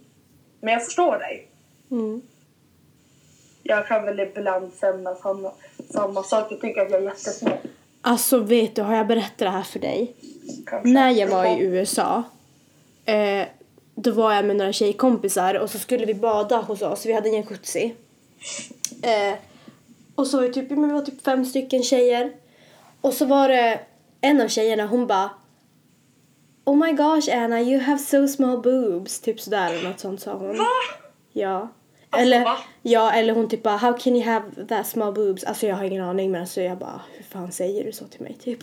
Men 0.62 0.74
jag 0.74 0.86
förstår 0.86 1.18
dig. 1.18 1.48
Mm. 1.92 2.22
Jag 3.64 3.88
kan 3.88 4.06
väl 4.06 4.20
ibland 4.20 4.72
känna 4.82 5.16
samma, 5.16 5.52
samma 5.90 6.24
sak. 6.24 6.52
Jag 6.52 6.62
tycker 6.62 6.82
att 6.82 6.92
jag 6.92 7.02
är 7.02 7.06
jättesnäll. 7.06 7.58
Alltså 8.02 8.38
vet 8.38 8.76
du, 8.76 8.82
har 8.82 8.96
jag 8.96 9.08
berättat 9.08 9.38
det 9.38 9.50
här 9.50 9.64
för 9.64 9.80
dig? 9.80 10.14
Kanske. 10.66 10.90
När 10.90 11.12
jag 11.12 11.28
var 11.28 11.46
i 11.46 11.60
USA, 11.60 12.24
eh, 13.06 13.48
då 13.96 14.12
var 14.12 14.34
jag 14.34 14.46
med 14.46 14.56
några 14.56 14.74
tjejkompisar 14.74 15.56
och 15.56 15.70
så 15.70 15.80
skulle 15.80 16.06
vi 16.06 16.14
bada 16.14 16.58
hos 16.58 16.82
oss. 16.82 17.06
Vi 17.06 17.14
hade 17.14 17.30
en 17.30 17.36
jacuzzi. 17.36 17.96
Eh, 19.02 19.36
och 20.16 20.28
så 20.28 20.38
var 20.38 20.44
vi 20.44 20.54
typ, 20.54 20.72
vi 20.72 20.76
var 20.76 21.02
typ 21.02 21.24
fem 21.24 21.46
stycken 21.46 21.84
tjejer. 21.84 22.32
Och 23.02 23.14
så 23.14 23.26
var 23.26 23.50
det 23.50 23.80
en 24.22 24.42
av 24.42 24.48
tjejerna 24.48 24.86
hon 24.86 25.08
bara 25.08 25.30
Oh 26.66 26.76
my 26.76 26.92
gosh 26.92 27.30
Anna, 27.36 27.62
you 27.62 27.80
have 27.80 28.00
so 28.00 28.28
small 28.28 28.62
boobs. 28.62 29.20
Typ 29.20 29.42
sådär 29.42 29.74
eller 29.74 29.90
något 29.90 30.00
sånt 30.00 30.22
sa 30.22 30.34
hon. 30.34 30.58
Va? 30.58 30.66
Ja. 31.34 31.70
Alltså, 32.10 32.26
eller, 32.26 32.44
va? 32.44 32.58
ja, 32.82 33.12
eller 33.12 33.34
hon 33.34 33.50
typ 33.50 33.64
bara 33.64 33.78
How 33.78 33.98
can 33.98 34.16
you 34.16 34.26
have 34.26 34.66
that 34.70 34.88
small 34.88 35.14
boobs? 35.14 35.44
Alltså 35.44 35.68
jag 35.68 35.76
har 35.76 35.84
ingen 35.84 36.04
aning 36.04 36.32
men 36.32 36.42
alltså 36.42 36.62
jag 36.62 36.78
bara 36.78 37.02
Hur 37.18 37.24
fan 37.24 37.52
säger 37.52 37.84
du 37.84 37.92
så 37.92 38.06
till 38.06 38.22
mig 38.22 38.38
typ? 38.44 38.60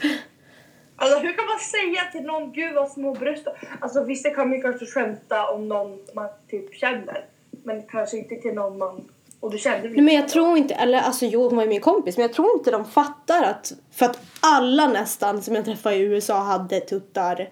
Alltså 1.01 1.19
hur 1.19 1.33
kan 1.33 1.47
man 1.47 1.59
säga 1.59 2.05
till 2.13 2.23
någon 2.23 2.53
gud 2.53 2.75
vad 2.75 2.91
små 2.91 3.15
bröst 3.15 3.47
Alltså 3.81 4.05
visst 4.05 4.25
det 4.25 4.31
kan 4.31 4.49
man 4.49 4.57
ju 4.57 4.63
kanske 4.63 4.87
skämta 4.87 5.51
om 5.51 5.69
någon 5.69 5.99
man 6.15 6.29
typ 6.51 6.75
känner. 6.75 7.25
Men 7.65 7.83
kanske 7.83 8.17
inte 8.17 8.37
till 8.37 8.55
någon 8.55 8.79
man... 8.79 9.09
Och 9.41 9.51
du 9.51 9.59
kände 9.59 9.89
Nej 9.89 10.01
men 10.01 10.15
jag 10.15 10.29
tror 10.29 10.59
inte, 10.59 10.75
eller 10.75 11.01
alltså 11.01 11.27
jo 11.27 11.45
hon 11.45 11.57
var 11.57 11.63
ju 11.63 11.69
min 11.69 11.81
kompis 11.81 12.17
men 12.17 12.23
jag 12.23 12.33
tror 12.33 12.55
inte 12.55 12.71
de 12.71 12.85
fattar 12.85 13.43
att 13.43 13.73
För 13.93 14.07
att 14.07 14.19
alla 14.41 14.89
nästan 14.89 15.43
som 15.43 15.55
jag 15.55 15.65
träffade 15.65 15.97
i 15.97 16.01
USA 16.01 16.39
hade 16.39 16.81
tuttar 16.81 17.49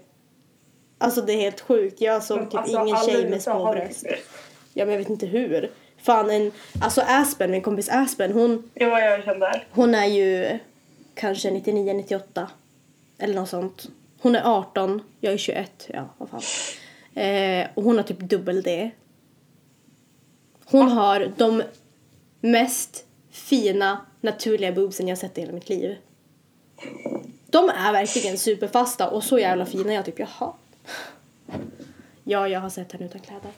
Alltså 0.98 1.20
det 1.20 1.32
är 1.32 1.36
helt 1.36 1.60
sjukt, 1.60 2.00
jag 2.00 2.22
såg 2.22 2.50
typ 2.50 2.60
Alltså, 2.60 2.80
ingen 2.80 2.96
tjej 2.96 3.30
med 3.30 3.42
små 3.42 3.72
bröst. 3.72 4.04
Ja 4.74 4.84
men 4.84 4.92
jag 4.92 4.98
vet 4.98 5.10
inte 5.10 5.26
hur. 5.26 5.70
Fan 6.02 6.30
en, 6.30 6.52
alltså 6.82 7.02
Aspen, 7.06 7.50
min 7.50 7.62
kompis 7.62 7.88
Aspen 7.88 8.32
hon, 8.32 8.70
var 8.74 8.98
jag 8.98 9.24
kände. 9.24 9.62
hon 9.70 9.94
är 9.94 10.06
ju 10.06 10.58
kanske 11.14 11.50
99-98 11.50 12.46
eller 13.18 13.34
något 13.34 13.48
sånt. 13.48 13.88
Hon 14.20 14.34
är 14.34 14.42
18, 14.58 15.02
jag 15.20 15.32
är 15.32 15.38
21, 15.38 15.86
ja 15.88 16.08
vad 16.18 16.28
fan. 16.30 16.42
Eh, 17.22 17.66
och 17.74 17.82
hon 17.82 17.96
har 17.96 18.04
typ 18.04 18.18
dubbel 18.18 18.62
D. 18.62 18.90
Hon 20.64 20.88
har 20.88 21.32
de 21.36 21.62
mest 22.40 23.04
fina 23.30 24.06
naturliga 24.20 24.72
boobsen 24.72 25.08
jag 25.08 25.18
sett 25.18 25.38
i 25.38 25.40
hela 25.40 25.52
mitt 25.52 25.68
liv. 25.68 25.96
De 27.46 27.68
är 27.68 27.92
verkligen 27.92 28.38
superfasta 28.38 29.10
och 29.10 29.24
så 29.24 29.38
jävla 29.38 29.66
fina. 29.66 29.92
Jag 29.92 30.04
typ 30.04 30.18
jaha. 30.18 30.52
Ja, 32.24 32.48
jag 32.48 32.60
har 32.60 32.70
sett 32.70 32.92
henne 32.92 33.04
utan 33.04 33.20
kläder. 33.20 33.50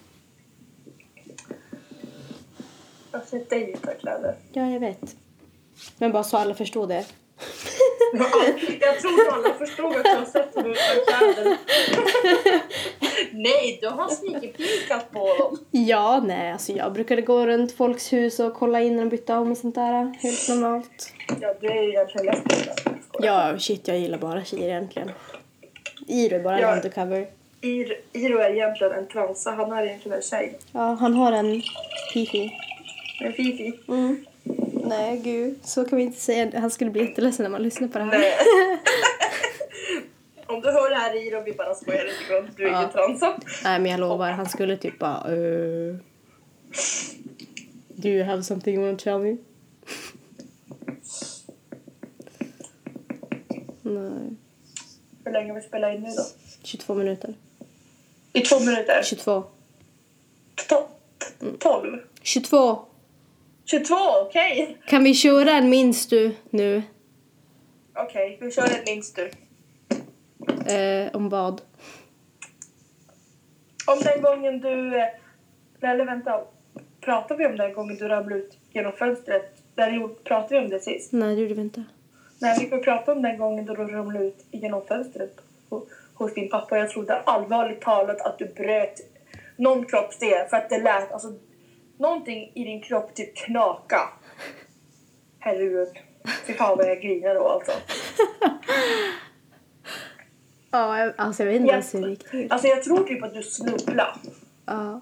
Jag 3.12 3.18
har 3.18 3.27
sett 3.27 3.51
dig 3.51 3.70
utan 3.70 3.94
kläder. 4.01 4.37
Ja, 4.53 4.70
jag 4.70 4.81
vet. 4.81 5.16
Men 5.99 6.12
bara 6.12 6.25
så 6.25 6.37
alla 6.37 6.55
förstår 6.55 6.87
det. 6.87 7.07
Jag 8.81 9.01
tror 9.01 9.21
att 9.29 9.33
alla 9.33 9.55
förstod 9.55 9.97
att 9.97 10.05
jag 10.07 10.29
sett 10.29 10.57
henne 10.57 10.69
utan 10.69 11.35
kläder. 11.35 11.57
Nej, 13.33 13.79
du 13.81 13.89
har 13.89 14.09
sneakerpikat 14.09 15.13
på 15.13 15.35
dem. 15.39 15.59
Ja, 15.71 16.23
nej, 16.27 16.53
alltså 16.53 16.73
jag 16.73 16.93
brukade 16.93 17.23
gå 17.23 17.47
runt 17.47 17.73
folks 17.77 18.13
hus 18.13 18.41
och 18.41 18.55
kolla 18.55 18.81
in 18.81 18.97
när 18.97 19.03
de 19.05 19.09
bytte 19.09 19.35
om 19.35 19.51
och 19.51 19.57
sånt 19.59 19.75
där. 19.75 20.15
Helt 20.21 20.49
normalt. 20.49 21.13
Ja, 21.41 21.55
det 21.61 21.67
är 21.67 21.83
ju 21.83 21.89
egentligen 21.89 22.27
lätt. 22.27 22.81
Ja, 23.19 23.59
shit, 23.59 23.89
jag 23.89 23.99
gillar 23.99 24.19
bara 24.19 24.45
tjejer 24.45 24.69
egentligen. 24.69 25.11
Iro 26.09 26.35
är 26.35 26.41
bara 26.41 26.57
en 26.57 26.63
Ja. 26.63 26.77
undercover. 26.77 27.27
Ir, 27.61 27.93
Iro 28.13 28.39
är 28.39 28.51
egentligen 28.51 28.93
en 28.93 29.09
transa. 29.09 29.51
Han 29.51 29.73
är 29.73 29.85
egentligen 29.87 30.17
en 30.17 30.23
tjej. 30.23 30.59
Ja, 30.73 30.97
han 31.01 31.15
har 31.15 31.33
en 31.33 31.63
fifi. 32.13 32.53
En 33.21 33.33
fifi. 33.33 33.73
Mm. 33.89 34.25
Nej, 34.90 35.20
gud. 35.24 35.59
Så 35.64 35.85
kan 35.85 35.96
vi 35.98 36.05
inte 36.05 36.20
säga. 36.20 36.61
Han 36.61 36.70
skulle 36.70 36.90
bli 36.90 37.07
jätteledsen 37.09 37.42
när 37.42 37.50
man 37.50 37.62
lyssnar 37.62 37.88
på 37.88 37.98
det 37.98 38.05
här. 38.05 38.18
Nej. 38.18 38.33
Om 40.46 40.61
du 40.61 40.70
hör 40.70 40.90
det 40.90 40.96
här 40.96 41.26
Iro, 41.26 41.42
vi 41.44 41.53
bara 41.53 41.74
skojar 41.74 42.05
lite 42.05 42.33
grann. 42.35 42.50
Du 42.57 42.64
är 42.66 42.70
Ja. 42.72 42.79
ingen 42.79 42.90
transa. 42.92 43.38
Nej, 43.64 43.81
men 43.81 43.90
jag 43.90 44.00
lovar. 44.00 44.31
Han 44.31 44.48
skulle 44.48 44.76
typ 44.76 44.98
bara... 44.98 45.35
Uh, 45.35 45.96
do 47.88 48.09
you 48.09 48.24
have 48.24 48.42
something 48.42 48.74
you 48.74 48.87
want 48.87 48.98
to 48.98 49.05
tell 49.05 49.18
me? 49.18 49.37
Nej. 53.83 54.37
Hur 55.24 55.33
länge 55.33 55.55
vi 55.55 55.61
spelar 55.61 55.94
in 55.94 56.00
nu 56.03 56.09
då? 56.09 56.22
22 56.62 56.94
minuter. 56.94 57.35
I 58.33 58.40
två 58.40 58.61
minuter? 58.61 59.00
22. 59.05 59.44
To- 60.68 60.87
t- 61.18 61.46
Tolv? 61.59 61.98
22! 62.22 62.85
22, 63.70 63.94
okej. 64.22 64.76
Kan 64.87 65.04
vi 65.04 65.14
köra 65.14 65.50
en 65.50 65.68
minns 65.70 66.06
du 66.06 66.35
nu? 66.50 66.83
Okej, 67.96 68.38
vi 68.40 68.50
kör 68.50 68.62
en 68.64 68.85
minst 68.87 69.16
du. 69.16 69.30
Eh, 70.74 71.16
om 71.16 71.28
vad? 71.28 71.61
Om 73.87 73.98
den 74.04 74.22
gången 74.22 74.61
du... 74.61 74.96
eh, 74.98 75.90
Eller 75.90 76.04
vänta. 76.04 76.40
Pratade 77.00 77.38
vi 77.38 77.46
om 77.46 77.56
den 77.56 77.72
gången 77.74 77.96
du 77.96 78.09
ramlade 78.09 78.40
ut 78.40 78.59
genom 78.72 78.92
fönstret? 78.92 79.52
Där 79.74 80.09
pratade 80.24 80.54
vi 80.61 80.64
om 80.66 80.70
det 80.70 80.80
sist? 80.80 81.12
Nej, 81.12 81.35
det 81.37 81.42
gjorde 81.42 81.54
vi 81.54 81.61
inte. 81.62 81.85
Nej, 82.38 82.56
vi 82.61 82.68
får 82.68 82.78
prata 82.78 83.12
om 83.12 83.22
den 83.22 83.38
gången 83.38 83.66
då 83.66 83.74
du 83.74 83.87
ramlade 83.87 84.24
ut 84.24 84.44
genom 84.50 84.87
fönstret 84.87 85.37
ho- 85.70 85.87
hos 86.14 86.35
din 86.35 86.48
pappa. 86.48 86.78
Jag 86.78 86.90
trodde 86.90 87.16
allvarligt 87.20 87.80
talat 87.80 88.20
att 88.20 88.38
du 88.38 88.46
bröt 88.46 89.00
någon 89.56 89.85
kroppsdel 89.87 90.48
för 90.48 90.56
att 90.56 90.70
det 90.70 90.78
lät, 90.83 91.12
alltså 91.12 91.28
någonting 92.01 92.53
i 92.55 92.65
din 92.65 92.83
kropp 92.83 93.15
typ 93.15 93.37
knaka. 93.37 94.01
Herregud. 95.39 95.89
Fy 96.47 96.53
fan 96.53 96.77
vad 96.77 96.87
jag 96.87 97.01
grinar 97.01 97.35
då 97.35 97.49
alltså. 97.49 97.73
Ja, 100.73 101.13
alltså 101.17 101.43
jag 101.43 101.51
vet 101.51 101.61
inte 101.61 101.73
ens 101.73 101.95
hur 101.95 102.03
det 102.03 102.11
gick 102.11 102.31
till. 102.31 102.53
Alltså 102.53 102.69
jag 102.69 102.83
tror 102.83 103.05
typ 103.05 103.23
att 103.23 103.35
du 103.35 103.43
snubblade. 103.43 104.13
Ja. 104.67 105.01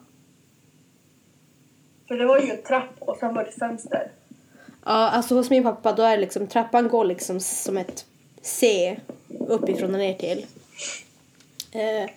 För 2.08 2.14
det 2.14 2.26
var 2.26 2.38
ju 2.38 2.50
en 2.50 2.62
trapp 2.62 2.94
och 2.98 3.16
sen 3.16 3.34
var 3.34 3.44
det 3.44 3.50
fönster. 3.50 4.10
Ja, 4.84 5.10
alltså 5.10 5.34
hos 5.34 5.50
min 5.50 5.62
pappa 5.62 5.92
då 5.92 6.02
är 6.02 6.10
det 6.10 6.20
liksom, 6.20 6.46
trappan 6.46 6.88
går 6.88 7.04
liksom 7.04 7.40
som 7.40 7.76
ett 7.76 8.06
C 8.42 8.96
uppifrån 9.48 9.94
och 9.94 9.98
ner 9.98 10.14
till. 10.14 10.46
Eh, 11.72 12.10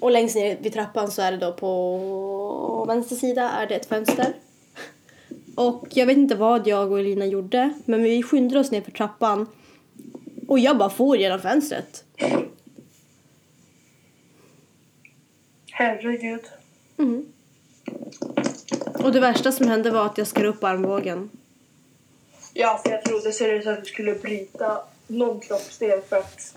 och 0.00 0.10
längst 0.10 0.36
ner 0.36 0.56
vid 0.60 0.72
trappan 0.72 1.10
så 1.10 1.22
är 1.22 1.32
det 1.32 1.38
då 1.38 1.52
på 1.52 1.98
vänster 2.88 3.16
sida 3.16 3.50
är 3.50 3.66
det 3.66 3.74
ett 3.74 3.86
fönster. 3.86 4.32
Och 5.56 5.86
jag 5.90 6.06
vet 6.06 6.16
inte 6.16 6.34
vad 6.34 6.66
jag 6.66 6.92
och 6.92 7.00
Elina 7.00 7.26
gjorde, 7.26 7.72
men 7.84 8.02
vi 8.02 8.22
skyndade 8.22 8.60
oss 8.60 8.70
ner 8.70 8.80
för 8.80 8.90
trappan. 8.90 9.46
Och 10.48 10.58
jag 10.58 10.78
bara 10.78 10.90
for 10.90 11.16
genom 11.16 11.40
fönstret. 11.40 12.04
Herregud. 15.70 16.44
Mm. 16.98 17.26
Och 19.04 19.12
det 19.12 19.20
värsta 19.20 19.52
som 19.52 19.68
hände 19.68 19.90
var 19.90 20.06
att 20.06 20.18
jag 20.18 20.26
skar 20.26 20.44
upp 20.44 20.64
armbågen. 20.64 21.30
Ja, 22.54 22.80
för 22.84 22.90
jag 22.90 23.04
trodde 23.04 23.32
seriöst 23.32 23.66
att 23.66 23.84
du 23.84 23.90
skulle 23.90 24.14
bryta 24.14 24.80
någon 25.06 25.40
kroppsdel 25.40 26.00
för 26.08 26.16
att 26.16 26.54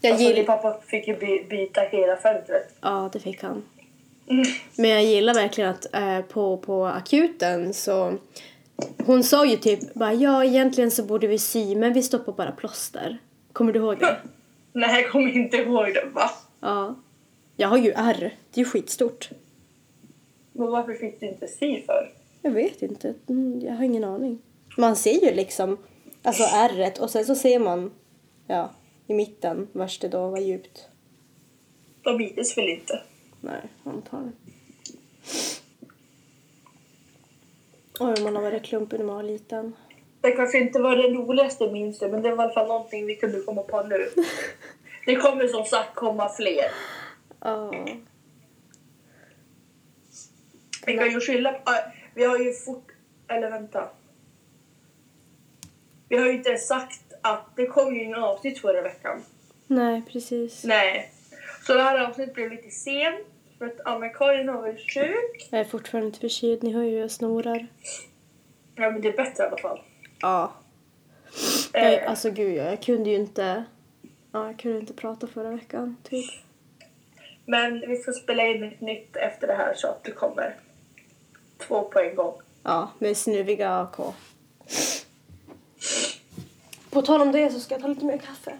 Jag 0.00 0.12
alltså, 0.12 0.26
din 0.26 0.36
gillar... 0.36 0.56
pappa 0.56 0.80
fick 0.86 1.08
ju 1.08 1.16
by- 1.16 1.44
byta 1.50 1.80
hela 1.80 2.16
fönstret. 2.16 2.74
Ja, 2.80 3.10
det 3.12 3.20
fick 3.20 3.42
han. 3.42 3.62
Mm. 4.30 4.44
Men 4.76 4.90
jag 4.90 5.04
gillar 5.04 5.34
verkligen 5.34 5.70
att 5.70 5.94
eh, 5.94 6.20
på, 6.20 6.56
på 6.56 6.86
akuten 6.86 7.74
så... 7.74 8.18
Hon 9.06 9.24
sa 9.24 9.46
ju 9.46 9.56
typ 9.56 9.94
bara 9.94 10.12
ja 10.14 10.44
egentligen 10.44 10.90
så 10.90 11.02
borde 11.04 11.26
vi 11.26 11.38
sy 11.38 11.76
men 11.76 11.92
vi 11.92 12.02
stoppar 12.02 12.32
bara 12.32 12.52
plåster. 12.52 13.18
Kommer 13.52 13.72
du 13.72 13.78
ihåg 13.78 13.98
det? 13.98 14.16
Nej, 14.72 15.02
jag 15.02 15.10
kommer 15.12 15.36
inte 15.36 15.56
ihåg 15.56 15.84
det. 15.86 16.04
Va? 16.14 16.30
Ja. 16.60 16.94
Jag 17.56 17.68
har 17.68 17.78
ju 17.78 17.90
ärr. 17.90 18.20
Det 18.50 18.60
är 18.60 18.64
ju 18.64 18.70
skitstort. 18.70 19.30
Men 20.52 20.70
varför 20.70 20.94
fick 20.94 21.20
du 21.20 21.28
inte 21.28 21.48
sy 21.48 21.82
för? 21.82 22.12
Jag 22.42 22.50
vet 22.50 22.82
inte. 22.82 23.14
Mm, 23.28 23.60
Jag 23.60 23.72
har 23.72 23.84
ingen 23.84 24.04
aning. 24.04 24.38
Man 24.76 24.96
ser 24.96 25.26
ju 25.26 25.34
liksom 25.34 25.76
alltså 26.22 26.42
ärret 26.42 26.98
och 26.98 27.10
sen 27.10 27.24
så 27.24 27.34
ser 27.34 27.58
man 27.58 27.90
ja, 28.46 28.70
i 29.06 29.14
mitten 29.14 29.68
vars 29.72 29.98
det 29.98 30.08
då 30.08 30.28
var 30.28 30.38
djupt. 30.38 30.88
De 32.02 32.18
bites 32.18 32.58
väl 32.58 32.68
inte? 32.68 33.02
Nej, 33.40 33.62
antagligen. 33.84 34.36
Oj, 38.00 38.22
man 38.22 38.36
har 38.36 38.42
varit 38.42 38.64
klumpig 38.64 38.98
när 38.98 39.06
man 39.06 39.16
var 39.16 39.22
liten. 39.22 39.76
Det 40.20 40.32
kanske 40.32 40.58
inte 40.58 40.78
var 40.78 40.96
det 40.96 41.08
roligaste 41.08 41.70
minns 41.70 42.00
men 42.00 42.22
det 42.22 42.34
var 42.34 42.44
i 42.44 42.46
alla 42.46 42.52
fall 42.52 42.68
någonting 42.68 43.06
vi 43.06 43.16
kunde 43.16 43.40
komma 43.40 43.62
på 43.62 43.82
nu. 43.82 44.08
Det 45.06 45.16
kommer 45.16 45.48
som 45.48 45.64
sagt 45.64 45.94
komma 45.94 46.28
fler. 46.28 46.64
Ja. 47.40 47.74
Vi 50.86 50.96
kan 50.96 51.10
ju 51.10 51.20
skylla 51.20 51.52
på... 51.52 51.70
äh, 51.70 51.76
Vi 52.14 52.24
har 52.24 52.38
ju 52.38 52.52
fort... 52.52 52.86
Eller 53.28 53.50
vänta. 53.50 53.88
Vi 56.08 56.16
har 56.16 56.26
ju 56.26 56.32
inte 56.32 56.56
sagt 56.56 57.12
att 57.22 57.56
det 57.56 57.66
kom 57.66 57.94
ju 57.94 58.02
ingen 58.04 58.22
avsnitt 58.22 58.58
förra 58.58 58.82
veckan. 58.82 59.22
Nej, 59.66 60.02
precis. 60.12 60.64
Nej. 60.64 61.12
Så 61.66 61.74
det 61.74 61.82
här 61.82 61.98
avsnittet 62.08 62.34
blev 62.34 62.50
lite 62.50 62.70
sent. 62.70 63.26
För 63.60 63.66
att 63.66 63.80
Anna-Karin 63.84 64.48
har 64.48 64.60
varit 64.60 64.94
sjuk. 64.94 65.48
Jag 65.50 65.60
är 65.60 65.64
fortfarande 65.64 66.06
inte 66.06 66.20
förkyld. 66.20 66.62
Ni 66.62 66.72
hör 66.72 66.82
ju 66.82 66.98
jag 66.98 67.10
snorar. 67.10 67.66
Ja, 68.74 68.90
men 68.90 69.00
det 69.00 69.08
är 69.08 69.16
bättre 69.16 69.44
i 69.44 69.46
alla 69.46 69.58
fall. 69.58 69.80
Ja. 70.20 70.52
Jag, 71.72 71.94
Eh, 71.94 72.10
alltså 72.10 72.30
gud, 72.30 72.56
jag, 72.56 72.82
kunde 72.82 73.10
ju 73.10 73.16
inte... 73.16 73.64
Ja, 74.32 74.46
jag 74.46 74.58
kunde 74.58 74.78
inte 74.78 74.92
prata 74.92 75.26
förra 75.26 75.50
veckan, 75.50 75.96
typ. 76.02 76.30
Men 77.44 77.80
vi 77.80 77.96
får 77.96 78.12
spela 78.12 78.46
in 78.46 78.62
ett 78.64 78.80
nytt 78.80 79.16
efter 79.16 79.46
det 79.46 79.54
här 79.54 79.74
så 79.74 79.88
att 79.88 80.04
det 80.04 80.12
kommer 80.12 80.56
två 81.58 81.82
på 81.82 81.98
en 81.98 82.14
gång. 82.14 82.34
Ja, 82.62 82.90
med 82.98 83.16
snuviga 83.16 83.80
AK. 83.80 84.14
På 86.90 87.02
tal 87.02 87.22
om 87.22 87.32
det 87.32 87.50
så 87.50 87.60
ska 87.60 87.74
jag 87.74 87.82
ta 87.82 87.88
lite 87.88 88.04
mer 88.04 88.18
kaffe. 88.18 88.58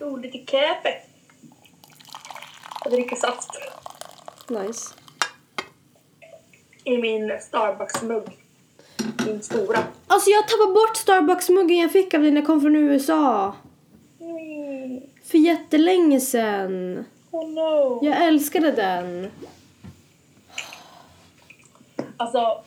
Oh, 0.00 0.20
lite 0.20 0.38
kaffe. 0.38 1.11
Och 2.84 2.90
dricka 2.90 3.16
saft 3.16 3.48
Nice. 4.48 4.94
i 6.84 6.98
min 6.98 7.32
Starbucks-mugg. 7.40 8.38
Min 9.26 9.42
stora. 9.42 9.78
Alltså 10.06 10.30
jag 10.30 10.48
tappade 10.48 10.72
bort 10.72 10.96
Starbucks-muggen 10.96 11.78
jag 11.78 11.92
fick 11.92 12.14
av 12.14 12.20
dig 12.20 12.30
när 12.30 12.40
jag 12.40 12.46
kom 12.46 12.60
från 12.60 12.76
USA. 12.76 13.54
Mm. 14.20 15.00
För 15.24 15.38
jättelänge 15.38 16.20
sedan. 16.20 17.04
Oh 17.30 17.48
no. 17.50 18.00
Jag 18.02 18.26
älskade 18.26 18.72
den. 18.72 19.30
Alltså, 22.16 22.62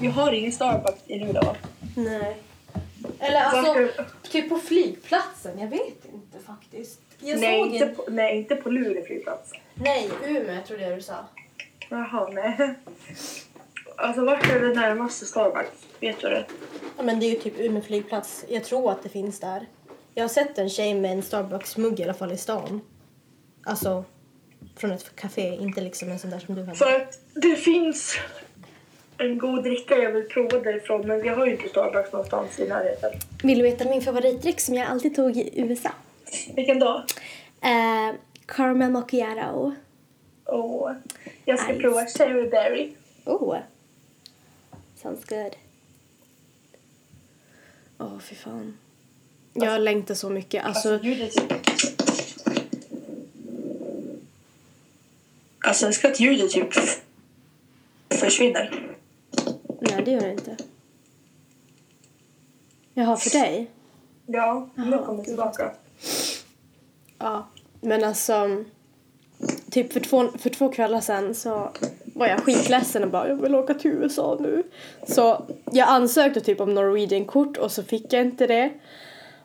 vi 0.00 0.06
har 0.06 0.32
ingen 0.32 0.52
Starbucks 0.52 1.02
i 1.06 1.18
Luleå. 1.18 1.56
Nej. 1.96 2.42
Eller 3.18 3.40
alltså, 3.40 4.02
typ 4.22 4.48
på 4.48 4.58
flygplatsen. 4.58 5.58
Jag 5.58 5.68
vet 5.68 6.04
inte 6.04 6.38
faktiskt. 6.46 7.00
Jag 7.20 7.40
Nej 7.40 7.60
såg 7.60 7.72
inte, 7.72 7.86
en... 7.86 7.94
på, 7.94 8.04
nej, 8.08 8.36
inte 8.36 8.56
på 8.56 8.70
Luleå 8.70 9.04
flygplats. 9.04 9.52
Nej, 9.74 10.10
Umeå 10.26 10.62
tror 10.66 10.80
jag 10.80 10.98
du 10.98 11.02
sa. 11.02 11.14
Jaha, 11.88 12.28
nej. 12.32 12.74
Alltså, 13.96 14.24
vart 14.24 14.50
är 14.50 14.60
det 14.60 14.74
närmaste 14.74 15.26
Starbucks? 15.26 15.86
Vet 16.00 16.20
du 16.20 16.28
det? 16.28 16.44
Ja, 16.96 17.02
men 17.02 17.20
det 17.20 17.26
är 17.26 17.30
ju 17.30 17.36
typ 17.36 17.60
Umeå 17.60 17.82
flygplats. 17.82 18.44
Jag 18.48 18.64
tror 18.64 18.90
att 18.90 19.02
det 19.02 19.08
finns 19.08 19.40
där. 19.40 19.66
Jag 20.14 20.24
har 20.24 20.28
sett 20.28 20.58
en 20.58 20.70
tjej 20.70 20.94
med 20.94 21.12
en 21.12 21.22
Starbucks-mugg 21.22 22.00
i 22.00 22.04
alla 22.04 22.14
fall 22.14 22.32
i 22.32 22.36
stan. 22.36 22.80
Alltså, 23.62 24.04
från 24.76 24.92
ett 24.92 25.16
café, 25.16 25.56
inte 25.60 25.80
liksom 25.80 26.08
en 26.08 26.18
sån 26.18 26.30
där 26.30 26.38
som 26.38 26.54
du 26.54 26.60
hade. 26.60 26.74
För 26.74 27.06
det 27.34 27.56
finns 27.56 28.18
en 29.18 29.38
god 29.38 29.62
dricka 29.62 29.98
jag 29.98 30.12
vill 30.12 30.24
prova 30.24 30.58
därifrån 30.58 31.06
men 31.06 31.22
vi 31.22 31.28
har 31.28 31.46
ju 31.46 31.52
inte 31.52 31.68
Starbucks 31.68 32.12
någonstans 32.12 32.58
i 32.58 32.68
närheten. 32.68 33.10
Vill 33.42 33.58
du 33.58 33.64
veta 33.64 33.84
min 33.84 34.02
favoritdryck 34.02 34.60
som 34.60 34.74
jag 34.74 34.88
alltid 34.88 35.16
tog 35.16 35.36
i 35.36 35.60
USA? 35.60 35.90
Vilken 36.54 36.78
då? 36.78 37.04
Uh, 37.64 38.16
caramel 38.46 38.90
macchiato. 38.90 39.74
Åh, 40.46 40.92
jag 41.44 41.58
ska 41.58 41.68
Nice. 41.68 41.80
prova 41.80 42.06
Cherry 42.06 42.48
Berry. 42.50 42.92
Oh. 43.24 43.56
Sounds 45.02 45.24
good. 45.24 45.56
Åh, 47.98 48.06
oh, 48.14 48.18
fy 48.18 48.34
fan. 48.34 48.78
Jag 49.52 49.80
längtar 49.80 50.14
så 50.14 50.30
mycket. 50.30 50.64
Alltså, 50.64 50.92
Alltså, 50.92 51.06
ljudet... 51.06 51.34
Alltså, 55.60 55.86
jag 55.86 55.94
ska 55.94 56.08
att 56.08 56.20
ljudet 56.20 56.50
typ 56.50 56.68
försvinner. 58.10 58.96
nej 59.80 60.02
det 60.04 60.10
gör 60.10 60.20
det 60.20 60.32
inte. 60.32 60.56
Jaha, 62.94 63.16
för 63.16 63.30
dig? 63.30 63.70
Ja, 64.26 64.68
nu 64.74 64.98
kommer 64.98 65.24
tillbaka. 65.24 65.72
Ja. 67.18 67.48
Men 67.80 68.04
alltså, 68.04 68.64
typ 69.70 69.92
för 69.92 70.00
två, 70.00 70.28
för 70.38 70.50
två 70.50 70.68
kvällar 70.68 71.00
sedan 71.00 71.34
så 71.34 71.70
var 72.14 72.26
jag 72.26 72.40
skitledsen 72.44 73.04
och 73.04 73.10
bara 73.10 73.28
jag 73.28 73.36
vill 73.42 73.54
åka 73.54 73.74
till 73.74 73.90
USA 73.90 74.36
nu. 74.40 74.62
Så 75.06 75.46
jag 75.72 75.88
ansökte 75.88 76.40
typ 76.40 76.60
om 76.60 76.74
Norwegian-kort 76.74 77.56
och 77.56 77.72
så 77.72 77.82
fick 77.82 78.12
jag 78.12 78.22
inte 78.22 78.46
det. 78.46 78.70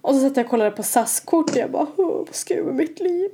Och 0.01 0.15
så 0.15 0.21
satt 0.21 0.37
jag 0.37 0.43
och 0.43 0.49
kollade 0.49 0.71
på 0.71 0.83
SAS-kort 0.83 1.49
och 1.49 1.57
jag 1.57 1.71
bara 1.71 1.87
"Åh, 1.97 2.17
vad 2.25 2.35
ska 2.35 2.53
jag 2.55 2.65
med 2.65 2.75
mitt 2.75 2.99
liv? 2.99 3.29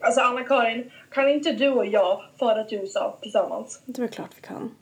Alltså, 0.00 0.20
Anna-Karin, 0.20 0.90
kan 1.10 1.28
inte 1.28 1.52
du 1.52 1.68
och 1.68 1.86
jag 1.86 2.22
fara 2.38 2.64
till 2.64 2.78
USA 2.78 3.18
tillsammans? 3.22 3.80
Det 3.84 3.98
är 3.98 4.02
väl 4.02 4.10
klart 4.10 4.30
vi 4.36 4.46
kan. 4.46 4.74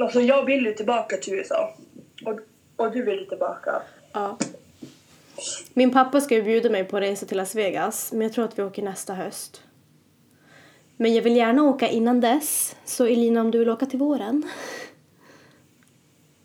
Alltså, 0.00 0.20
jag 0.20 0.44
vill 0.44 0.64
ju 0.66 0.74
tillbaka 0.74 1.16
till 1.16 1.34
USA. 1.34 1.74
Och, 2.26 2.40
och 2.76 2.92
du 2.92 3.02
vill 3.02 3.18
ju 3.18 3.24
tillbaka. 3.24 3.82
Ja. 4.12 4.36
Min 5.74 5.92
pappa 5.92 6.20
ska 6.20 6.34
ju 6.34 6.42
bjuda 6.42 6.70
mig 6.70 6.84
på 6.84 7.00
resa 7.00 7.26
till 7.26 7.36
Las 7.36 7.54
Vegas, 7.54 8.12
men 8.12 8.20
jag 8.20 8.32
tror 8.32 8.44
att 8.44 8.58
vi 8.58 8.62
åker 8.62 8.82
nästa 8.82 9.14
höst. 9.14 9.62
Men 10.96 11.14
jag 11.14 11.22
vill 11.22 11.36
gärna 11.36 11.62
åka 11.62 11.88
innan 11.88 12.20
dess, 12.20 12.76
så 12.84 13.06
Elina 13.06 13.40
om 13.40 13.50
du 13.50 13.58
vill 13.58 13.70
åka 13.70 13.86
till 13.86 13.98
våren? 13.98 14.42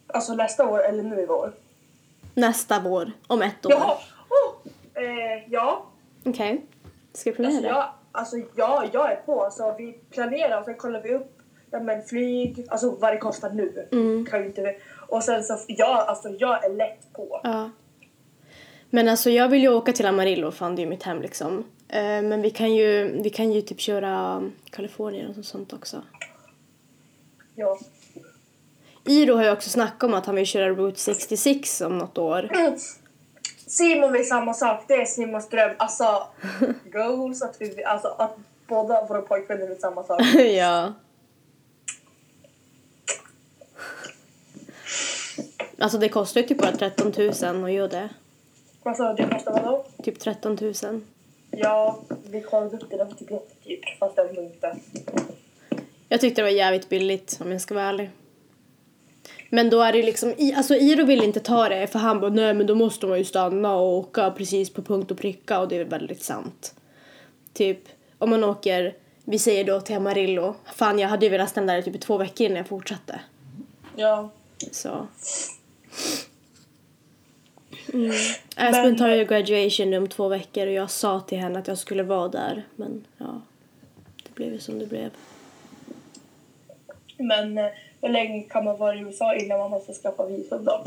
Alltså 0.07 0.33
nästa 0.33 0.67
år 0.67 0.83
eller 0.83 1.03
nu 1.03 1.21
i 1.21 1.25
vår. 1.25 1.53
Nästa 2.33 2.79
vår, 2.79 3.11
om 3.27 3.41
ett 3.41 3.65
år. 3.65 3.71
Jaha! 3.71 3.97
Oh, 4.29 4.71
eh, 5.03 5.43
ja. 5.49 5.85
Okej. 6.25 6.65
Ska 7.13 7.29
vi 7.29 7.35
planera 7.35 7.55
Alltså, 7.57 7.67
jag, 7.67 7.89
alltså 8.11 8.35
ja, 8.55 8.85
jag 8.93 9.11
är 9.11 9.15
på. 9.15 9.43
Alltså, 9.43 9.75
vi 9.77 9.93
planerar 10.09 10.59
och 10.59 10.65
sen 10.65 10.75
kollar 10.75 11.01
vi 11.01 11.13
upp 11.13 11.41
ja, 11.71 11.79
men 11.79 12.03
flyg, 12.03 12.67
alltså 12.69 12.95
vad 12.99 13.13
det 13.13 13.17
kostar 13.17 13.49
nu. 13.49 13.87
Mm. 13.91 14.25
Kan 14.25 14.45
inte, 14.45 14.75
och 15.07 15.23
sen 15.23 15.43
så, 15.43 15.57
ja, 15.67 16.05
alltså 16.07 16.29
jag 16.29 16.65
är 16.65 16.69
lätt 16.69 17.13
på. 17.13 17.39
Ja. 17.43 17.69
Men 18.93 19.09
alltså 19.09 19.29
jag 19.29 19.49
vill 19.49 19.61
ju 19.61 19.69
åka 19.69 19.93
till 19.93 20.05
Amarillo, 20.05 20.51
fan 20.51 20.75
det 20.75 20.81
är 20.81 20.83
ju 20.83 20.89
mitt 20.89 21.03
hem 21.03 21.21
liksom. 21.21 21.63
Eh, 21.87 22.01
men 22.01 22.41
vi 22.41 22.49
kan 22.49 22.75
ju, 22.75 23.21
vi 23.21 23.29
kan 23.29 23.51
ju 23.51 23.61
typ 23.61 23.79
köra 23.79 24.43
Kalifornien 24.69 25.35
och 25.39 25.45
sånt 25.45 25.73
också. 25.73 26.01
Ja. 27.55 27.79
Iro 29.05 29.35
har 29.35 29.43
ju 29.43 29.51
också 29.51 29.69
snackat 29.69 30.03
om 30.03 30.13
att 30.13 30.25
han 30.25 30.35
vill 30.35 30.45
köra 30.45 30.69
Route 30.69 30.99
66 30.99 31.81
om 31.81 31.97
något 31.97 32.17
år. 32.17 32.49
Simon 33.67 34.11
vill 34.11 34.27
samma 34.27 34.53
sak, 34.53 34.83
det 34.87 34.93
är 34.93 35.05
Simons 35.05 35.49
dröm. 35.49 35.75
Alltså, 35.77 36.27
goals, 36.91 37.41
att, 37.41 37.55
vi, 37.59 37.83
alltså, 37.83 38.07
att 38.07 38.37
båda 38.67 39.05
våra 39.05 39.21
pojkvänner 39.21 39.67
vill 39.67 39.79
samma 39.79 40.03
sak. 40.03 40.21
ja. 40.35 40.93
Alltså 45.79 45.97
det 45.97 46.09
kostar 46.09 46.41
ju 46.41 46.47
typ 46.47 46.57
bara 46.57 46.71
13 46.71 47.13
000 47.17 47.65
att 47.65 47.71
göra 47.71 47.87
det. 47.87 48.09
Alltså, 48.83 49.13
det 49.13 49.27
kostar 49.29 49.51
vadå? 49.51 49.85
Typ 50.03 50.19
13 50.19 50.57
000. 50.61 51.01
Ja, 51.51 51.99
vi 52.31 52.41
kollade 52.41 52.77
upp 52.77 52.89
det, 52.89 52.97
det 52.97 53.03
var 53.03 53.11
typ 53.11 53.31
jättedyrt. 53.31 53.97
Fast 53.99 54.17
ändå 54.17 54.41
inte. 54.41 54.75
Jag 56.09 56.21
tyckte 56.21 56.41
det 56.41 56.45
var 56.45 56.51
jävligt 56.51 56.89
billigt 56.89 57.37
om 57.41 57.51
jag 57.51 57.61
ska 57.61 57.73
vara 57.73 57.85
ärlig. 57.85 58.09
Men 59.49 59.69
då 59.69 59.81
är 59.81 59.93
det 59.93 60.03
liksom, 60.03 60.33
alltså 60.55 60.75
Iro 60.75 61.05
vill 61.05 61.23
inte 61.23 61.39
ta 61.39 61.69
det 61.69 61.87
för 61.87 61.99
han 61.99 62.19
bara 62.19 62.31
nej 62.31 62.53
men 62.53 62.67
då 62.67 62.75
måste 62.75 63.07
man 63.07 63.17
ju 63.17 63.25
stanna 63.25 63.75
och 63.75 63.97
åka 63.97 64.31
precis 64.31 64.69
på 64.69 64.81
punkt 64.81 65.11
och 65.11 65.17
pricka 65.17 65.59
och 65.59 65.67
det 65.67 65.75
är 65.75 65.85
väldigt 65.85 66.23
sant. 66.23 66.75
Typ 67.53 67.79
om 68.17 68.29
man 68.29 68.43
åker, 68.43 68.95
vi 69.23 69.39
säger 69.39 69.63
då 69.63 69.81
till 69.81 69.95
Amarillo, 69.95 70.55
fan 70.75 70.99
jag 70.99 71.09
hade 71.09 71.25
ju 71.25 71.29
velat 71.29 71.49
stanna 71.49 71.73
där 71.73 71.81
typ 71.81 71.95
i 71.95 71.99
två 71.99 72.17
veckor 72.17 72.45
innan 72.45 72.57
jag 72.57 72.67
fortsatte. 72.67 73.19
Ja. 73.95 74.29
Så. 74.71 75.07
Mm. 77.93 78.11
Aspen 78.55 78.97
tar 78.97 79.07
ju 79.07 79.25
graduation 79.25 79.93
om 79.93 80.07
två 80.07 80.27
veckor 80.27 80.67
och 80.67 80.73
jag 80.73 80.89
sa 80.89 81.19
till 81.19 81.37
henne 81.37 81.59
att 81.59 81.67
jag 81.67 81.77
skulle 81.77 82.03
vara 82.03 82.27
där 82.27 82.63
men 82.75 83.05
ja, 83.17 83.41
det 84.23 84.35
blev 84.35 84.53
ju 84.53 84.59
som 84.59 84.79
det 84.79 84.85
blev. 84.85 85.09
Men 87.17 87.57
eh, 87.57 87.65
hur 88.01 88.09
länge 88.09 88.43
kan 88.43 88.65
man 88.65 88.77
vara 88.77 88.95
i 88.95 88.99
USA 88.99 89.35
innan 89.35 89.59
man 89.59 89.71
måste 89.71 89.93
skaffa 89.93 90.25
visum 90.25 90.65
då? 90.65 90.83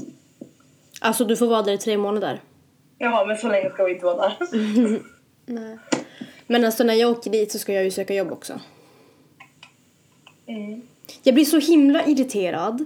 Alltså 1.00 1.24
du 1.24 1.37
får 1.37 1.46
vara 1.46 1.62
där 1.62 1.72
i 1.72 1.78
tre 1.78 1.96
månader. 1.96 2.40
Jaha, 2.98 3.24
men 3.24 3.38
så 3.38 3.48
länge 3.48 3.70
ska 3.70 3.85
vi 3.85 3.92
inte 3.92 4.04
vara 4.04 4.28
där. 4.28 4.37
Nej. 5.46 5.78
Men 6.46 6.64
alltså 6.64 6.85
när 6.85 6.94
jag 6.94 7.11
åker 7.11 7.30
dit 7.30 7.52
så 7.52 7.59
ska 7.59 7.72
jag 7.72 7.85
ju 7.85 7.90
söka 7.90 8.14
jobb 8.14 8.33
också. 8.33 8.61
Mm. 10.46 10.83
Jag 11.22 11.34
blir 11.34 11.44
så 11.44 11.58
himla 11.58 12.06
irriterad. 12.06 12.84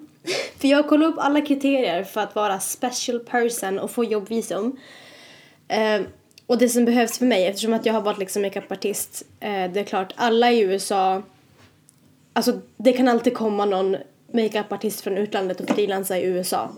För 0.59 0.69
jag 0.69 0.89
kollar 0.89 1.07
upp 1.07 1.19
alla 1.19 1.41
kriterier 1.41 2.05
för 2.05 2.21
att 2.21 2.35
vara 2.35 2.61
special 2.61 3.21
person 3.21 3.79
och 3.79 3.91
få 3.91 4.05
jobbvisum. 4.05 4.77
Eh, 5.69 6.01
och 6.47 6.59
det 6.59 6.69
som 6.69 6.85
behövs 6.85 7.19
för 7.19 7.27
mig, 7.27 7.47
eftersom 7.47 7.75
att 7.75 7.87
jag 7.87 7.95
har 7.95 8.01
varit 8.01 8.19
liksom 8.19 8.43
makeupartist, 8.43 9.25
eh, 9.41 9.71
det 9.73 9.81
är 9.81 9.85
klart, 9.85 10.13
alla 10.17 10.53
i 10.53 10.61
USA, 10.61 11.23
alltså 12.33 12.61
det 12.77 12.93
kan 12.93 13.09
alltid 13.09 13.35
komma 13.35 13.65
någon 13.65 13.97
makeupartist 14.33 15.01
från 15.01 15.19
utlandet 15.19 15.61
och 15.61 15.69
frilansa 15.69 16.19
i 16.19 16.25
USA. 16.25 16.71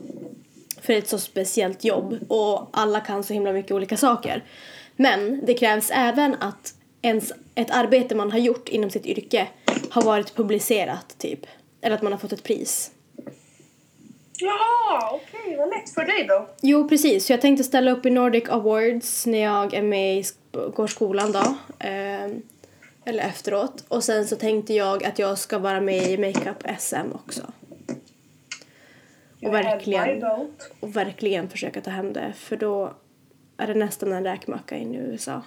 För 0.80 0.92
det 0.92 0.98
är 0.98 0.98
ett 0.98 1.08
så 1.08 1.18
speciellt 1.18 1.84
jobb 1.84 2.18
och 2.28 2.68
alla 2.72 3.00
kan 3.00 3.24
så 3.24 3.32
himla 3.32 3.52
mycket 3.52 3.72
olika 3.72 3.96
saker. 3.96 4.44
Men 4.96 5.46
det 5.46 5.54
krävs 5.54 5.90
även 5.94 6.34
att 6.40 6.74
ens, 7.02 7.32
ett 7.54 7.70
arbete 7.70 8.14
man 8.14 8.30
har 8.30 8.38
gjort 8.38 8.68
inom 8.68 8.90
sitt 8.90 9.06
yrke 9.06 9.48
har 9.90 10.02
varit 10.02 10.34
publicerat 10.34 11.18
typ. 11.18 11.46
Eller 11.80 11.96
att 11.96 12.02
man 12.02 12.12
har 12.12 12.18
fått 12.18 12.32
ett 12.32 12.42
pris. 12.42 12.90
Jaha, 14.40 15.10
okej, 15.12 15.56
vad 15.56 15.68
lätt 15.68 15.90
för 15.90 16.04
dig 16.04 16.24
då. 16.28 16.48
Jo, 16.60 16.88
precis. 16.88 17.26
Så 17.26 17.32
jag 17.32 17.40
tänkte 17.40 17.64
ställa 17.64 17.90
upp 17.90 18.06
i 18.06 18.10
Nordic 18.10 18.48
Awards 18.48 19.26
när 19.26 19.38
jag 19.38 19.74
är 19.74 19.82
med 19.82 20.18
i 20.18 20.24
går 20.74 20.86
skolan 20.86 21.32
då. 21.32 21.56
Ehm, 21.78 22.42
eller 23.04 23.22
efteråt. 23.22 23.84
Och 23.88 24.04
sen 24.04 24.26
så 24.26 24.36
tänkte 24.36 24.74
jag 24.74 25.04
att 25.04 25.18
jag 25.18 25.38
ska 25.38 25.58
vara 25.58 25.80
med 25.80 26.10
i 26.10 26.18
Makeup 26.18 26.78
SM 26.78 27.12
också. 27.14 27.42
Och 29.42 29.54
verkligen, 29.54 30.22
och 30.80 30.96
verkligen 30.96 31.48
försöka 31.48 31.80
ta 31.80 31.90
hem 31.90 32.12
det. 32.12 32.32
För 32.36 32.56
då 32.56 32.92
är 33.56 33.66
det 33.66 33.74
nästan 33.74 34.12
en 34.12 34.24
räkmacka 34.24 34.76
in 34.76 34.94
i 34.94 34.98
USA. 34.98 35.42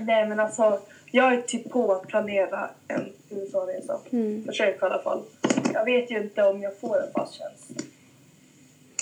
Nej 0.00 0.28
men 0.28 0.40
alltså, 0.40 0.80
jag 1.10 1.34
är 1.34 1.42
typ 1.42 1.70
på 1.70 1.92
att 1.92 2.08
planera 2.08 2.70
en 2.88 3.12
USA-resa. 3.30 4.00
Mm. 4.10 4.44
Försök 4.46 4.82
i 4.82 4.84
alla 4.84 5.02
fall. 5.02 5.22
Jag 5.74 5.84
vet 5.84 6.10
ju 6.10 6.22
inte 6.22 6.42
om 6.42 6.62
jag 6.62 6.78
får 6.78 7.02
en 7.02 7.12
fast 7.12 7.34
tjänst. 7.34 7.86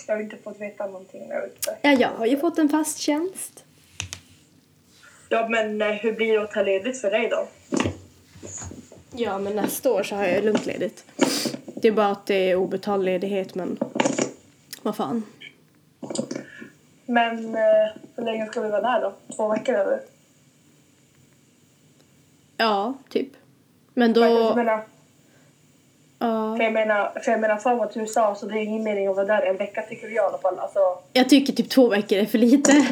Jag 0.07 0.15
har 0.15 0.23
inte 0.23 0.37
fått 0.37 0.61
veta 0.61 0.87
någonting. 0.87 1.29
Jag 1.29 1.41
vet 1.41 1.55
inte. 1.57 1.77
Ja, 1.83 1.93
jag 1.93 2.09
har 2.09 2.27
ju 2.27 2.37
fått 2.37 2.59
en 2.59 2.69
fast 2.69 2.99
tjänst. 2.99 3.65
Ja, 5.29 5.49
men 5.49 5.83
eh, 5.83 5.89
hur 5.89 6.13
blir 6.13 6.33
det 6.33 6.43
att 6.43 6.51
ta 6.51 6.63
ledigt 6.63 7.01
för 7.01 7.11
dig 7.11 7.29
då? 7.29 7.49
Ja, 9.13 9.39
men 9.39 9.57
nästa 9.57 9.93
år 9.93 10.03
så 10.03 10.17
har 10.17 10.27
jag 10.27 10.45
lugnt 10.45 10.67
ledigt. 10.67 11.05
Det 11.65 11.89
är 11.89 11.93
bara 11.93 12.07
att 12.07 12.27
det 12.27 12.51
är 12.51 12.55
obetald 12.55 13.05
ledighet, 13.05 13.55
men 13.55 13.79
vad 14.83 14.97
fan. 14.97 15.23
Men 17.07 17.55
eh, 17.55 17.89
hur 18.17 18.25
länge 18.25 18.47
ska 18.47 18.61
vi 18.61 18.71
vara 18.71 18.81
där 18.81 19.01
då? 19.01 19.37
Två 19.37 19.49
veckor 19.49 19.75
eller? 19.75 20.01
Ja, 22.59 22.95
typ. 23.09 23.29
Men 23.95 24.13
då... 24.13 24.21
Jag 24.21 24.57
menar, 24.57 24.83
Ja. 26.21 26.57
för 26.57 26.65
jag 26.65 26.73
menar, 26.73 27.21
för 27.25 27.31
jag 27.31 27.41
menar 27.41 27.57
fan 27.57 27.79
vad 27.79 27.95
du 27.95 28.07
sa 28.07 28.35
så 28.35 28.47
det 28.47 28.55
är 28.55 28.63
ingen 28.63 28.83
mening 28.83 29.07
att 29.07 29.17
vara 29.17 29.27
där 29.27 29.43
en 29.43 29.57
vecka 29.57 29.83
tycker 29.83 30.07
jag 30.07 30.15
i 30.15 30.19
alla 30.19 30.39
fall. 30.39 30.59
Alltså, 30.59 30.79
Jag 31.13 31.29
tycker 31.29 31.53
typ 31.53 31.71
två 31.71 31.89
veckor 31.89 32.19
är 32.19 32.27
för 32.27 32.39
lite. 32.39 32.73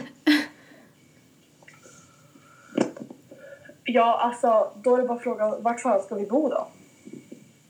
ja, 3.84 4.18
alltså 4.22 4.70
då 4.82 4.94
är 4.94 5.02
det 5.02 5.08
bara 5.08 5.18
frågan 5.18 5.62
vart 5.62 5.80
fan 5.80 6.02
ska 6.02 6.14
vi 6.14 6.26
bo 6.26 6.48
då? 6.48 6.66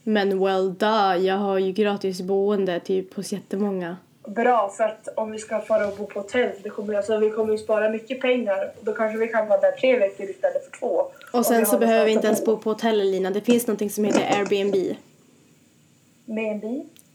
Men 0.02 0.44
well 0.44 0.74
duh, 0.74 1.16
jag 1.16 1.36
har 1.36 1.58
ju 1.58 1.72
gratis 1.72 2.20
boende 2.20 2.80
typ 2.80 3.14
hos 3.14 3.32
jättemånga. 3.32 3.96
Bra, 4.26 4.68
för 4.76 4.84
att 4.84 5.08
om 5.16 5.30
vi 5.30 5.38
ska 5.38 5.60
fara 5.60 5.86
och 5.88 5.96
bo 5.96 6.06
på 6.06 6.20
hotell, 6.20 6.50
det 6.62 6.70
kommer, 6.70 6.94
alltså, 6.94 7.18
vi 7.18 7.30
kommer 7.30 7.52
ju 7.52 7.58
spara 7.58 7.88
mycket 7.90 8.20
pengar. 8.20 8.72
Då 8.80 8.92
kanske 8.92 9.18
vi 9.18 9.28
kan 9.28 9.48
vara 9.48 9.60
där 9.60 9.72
tre 9.72 9.98
veckor 9.98 10.30
istället 10.30 10.64
för 10.64 10.78
två. 10.78 11.06
Och 11.38 11.46
sen 11.46 11.66
så 11.66 11.72
har 11.72 11.78
behöver 11.78 12.04
vi 12.04 12.12
inte 12.12 12.26
ens 12.26 12.44
bo 12.44 12.56
på 12.56 12.70
hotell 12.70 13.10
Lina. 13.10 13.30
Det 13.30 13.40
finns 13.40 13.66
någonting 13.66 13.90
som 13.90 14.04
heter 14.04 14.38
Airbnb. 14.38 14.72
Bil. 14.72 14.96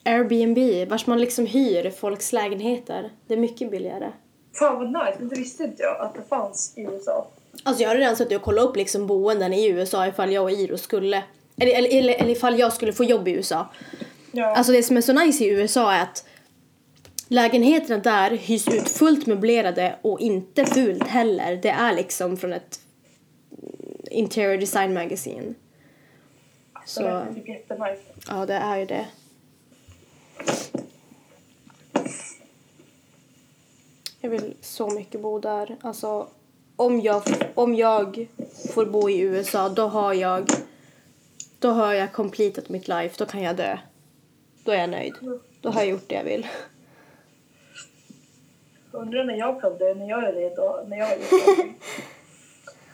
Airbnb, 0.04 0.90
vars 0.90 1.08
man 1.08 1.20
liksom 1.20 1.46
hyr 1.46 1.90
folks 1.90 2.34
lägenheter. 2.34 3.10
Det 3.28 3.34
är 3.34 3.38
mycket 3.38 3.72
billigare. 3.72 4.12
Fan 4.54 4.78
vad 4.78 4.88
nice, 4.88 5.16
men 5.20 5.30
det 5.30 5.36
visste 5.36 5.64
inte 5.64 5.84
jag 5.84 6.02
att 6.02 6.16
det 6.16 6.22
fanns 6.30 6.74
i 6.76 6.82
USA. 6.82 7.28
Alltså 7.64 7.84
jag 7.84 7.90
har 7.90 7.96
redan 7.96 8.16
suttit 8.16 8.38
och 8.38 8.44
kollat 8.44 8.66
upp 8.66 8.76
liksom 8.76 9.08
boenden 9.08 9.54
i 9.54 9.68
USA 9.68 10.08
ifall 10.08 10.32
jag 10.32 10.44
och 10.44 10.52
Iro 10.52 10.78
skulle, 10.78 11.24
eller, 11.58 11.78
eller, 11.78 11.98
eller, 11.98 12.14
eller 12.14 12.32
ifall 12.32 12.60
jag 12.60 12.74
skulle 12.74 12.94
få 12.94 13.04
jobb 13.04 13.28
i 13.28 13.32
USA. 13.32 13.68
Ja. 14.32 14.56
Alltså 14.56 14.72
det 14.72 14.84
som 14.84 14.98
är 14.98 15.02
så 15.02 15.14
nice 15.14 15.44
i 15.44 15.48
USA 15.48 15.92
är 15.92 16.04
att 16.04 16.26
lägenheterna 17.28 17.98
där 17.98 18.30
hyrs 18.30 18.68
ut 18.68 18.90
fullt 18.90 19.28
möblerade 19.28 19.96
och 20.02 20.20
inte 20.20 20.66
fult 20.66 21.08
heller. 21.08 21.56
Det 21.56 21.70
är 21.70 21.94
liksom 21.96 22.38
från 22.38 22.54
ett 22.54 22.80
interior 24.12 24.58
design 24.58 24.94
magazine. 24.94 25.54
så 26.86 27.02
det 27.02 27.10
är 27.10 27.34
typ 27.34 27.48
jättenice. 27.48 28.02
Ja, 28.28 28.46
det 28.46 28.54
är 28.54 28.78
ju 28.78 28.86
det. 28.86 29.08
Jag 34.22 34.30
vill 34.30 34.54
så 34.62 34.90
mycket 34.90 35.22
bo 35.22 35.40
där. 35.40 35.78
Alltså, 35.82 36.28
om 36.76 37.00
jag, 37.02 37.24
om 37.56 37.76
jag 37.76 38.28
får 38.74 38.86
bo 38.86 39.10
i 39.10 39.20
USA, 39.20 39.70
då 39.70 39.88
har 39.88 40.14
jag 40.14 40.50
då 41.60 41.70
har 41.70 41.94
jag 41.94 42.14
completat 42.14 42.70
mitt 42.70 42.88
life. 42.88 43.16
Då 43.18 43.26
kan 43.26 43.44
jag 43.44 43.56
dö. 43.56 43.78
Då 44.64 44.72
är 44.72 44.78
jag 44.78 44.90
nöjd. 44.90 45.14
Då 45.62 45.70
har 45.70 45.82
jag 45.82 45.90
gjort 45.90 46.10
det 46.10 46.16
jag 46.16 46.24
vill. 46.24 46.48
Undrar 48.92 49.24
när 49.24 49.36
jag 49.36 49.62
kan 49.62 49.78
dö, 49.78 49.94
när 49.94 50.10
jag 50.10 50.24
är 50.24 50.34
redo, 50.34 50.84
när 50.88 50.98
jag 50.98 51.12
är 51.12 51.18
redo. 51.58 51.74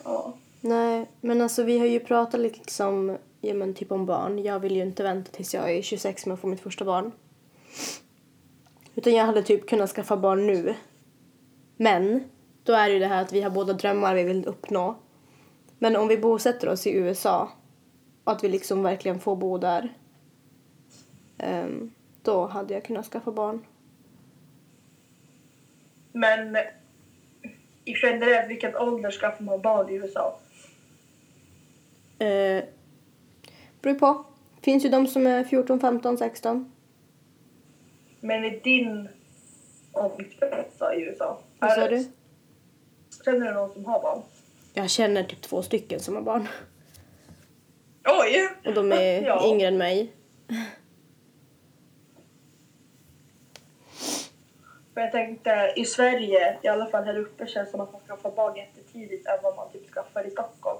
ja. 0.04 0.34
Nej, 0.62 1.06
men 1.22 1.42
alltså 1.42 1.64
vi 1.64 1.80
har 1.80 1.86
ju 1.86 2.00
pratat 2.00 2.40
liksom, 2.40 3.18
ja 3.42 3.54
men 3.54 3.74
typ 3.74 3.92
om 3.92 4.06
barn. 4.06 4.40
Jag 4.44 4.60
vill 4.60 4.76
ju 4.76 4.82
inte 4.82 5.04
vänta 5.04 5.32
tills 5.32 5.54
jag 5.54 5.72
är 5.72 5.82
26 5.82 6.26
med 6.26 6.34
att 6.34 6.40
få 6.40 6.48
mitt 6.48 6.60
första 6.60 6.86
barn. 6.86 7.12
Utan 8.96 9.14
jag 9.14 9.26
hade 9.26 9.44
typ 9.44 9.70
kunnat 9.70 9.90
skaffa 9.90 10.18
barn 10.18 10.48
nu. 10.48 10.76
Men, 11.78 12.24
då 12.64 12.74
är 12.74 12.88
det 12.88 12.94
ju 12.94 13.00
det 13.00 13.08
här 13.08 13.22
att 13.22 13.34
vi 13.34 13.42
har 13.42 13.50
båda 13.50 13.74
drömmar 13.74 14.16
vi 14.16 14.24
vill 14.24 14.46
uppnå. 14.46 14.96
Men 15.80 15.96
om 15.96 16.08
vi 16.08 16.18
bosätter 16.18 16.70
oss 16.70 16.88
i 16.88 16.94
USA 16.94 17.52
och 18.24 18.32
att 18.32 18.44
vi 18.44 18.50
liksom 18.50 18.84
verkligen 18.84 19.20
får 19.20 19.36
bo 19.36 19.58
där. 19.58 19.94
Ehm, 21.38 21.94
då 22.22 22.46
hade 22.46 22.74
jag 22.74 22.84
kunnat 22.84 23.06
skaffa 23.06 23.32
barn. 23.32 23.66
Men 26.12 26.58
i 27.86 27.94
generellt, 28.04 28.50
vilken 28.50 28.76
ålder 28.76 29.12
skaffar 29.12 29.44
man 29.44 29.62
barn 29.62 29.90
i 29.90 29.94
USA? 29.94 30.40
Eh, 32.20 32.64
beror 33.82 33.94
på. 33.96 34.26
Finns 34.62 34.86
ju 34.86 34.90
de 34.90 35.08
som 35.08 35.28
är 35.28 35.44
14, 35.44 35.80
15, 35.80 36.18
16. 36.18 36.72
Men 38.20 38.46
i 38.46 38.60
din 38.60 39.10
omkrets 39.92 40.82
i 40.96 41.02
USA? 41.02 41.40
Vad 41.60 41.72
sa 41.72 41.88
du? 41.88 42.06
Känner 43.26 43.48
du 43.48 43.54
någon 43.54 43.74
som 43.74 43.86
har 43.86 44.02
barn? 44.02 44.22
Jag 44.74 44.90
känner 44.90 45.24
typ 45.24 45.42
två 45.42 45.62
stycken 45.62 46.00
som 46.00 46.16
har 46.16 46.22
barn. 46.22 46.48
Oj! 48.06 48.50
Och 48.66 48.74
de 48.74 48.92
är 48.92 49.22
Ja. 49.26 49.48
yngre 49.54 49.68
än 49.68 49.78
mig. 49.78 50.12
För 54.94 55.02
jag 55.02 55.12
tänkte, 55.12 55.74
i 55.76 55.86
Sverige, 55.86 56.58
i 56.62 56.68
alla 56.68 56.86
fall 56.86 57.04
här 57.04 57.18
uppe, 57.18 57.48
känns 57.48 57.68
det 57.68 57.72
som 57.72 57.82
att 57.82 57.92
man 57.94 58.02
skaffar 58.08 58.32
barn 58.32 58.56
jättetidigt 58.56 59.28
än 59.28 59.38
vad 59.44 59.56
man 59.56 59.72
typ 59.72 59.90
skaffar 59.94 60.28
i 60.28 60.32
Stockholm. 60.32 60.80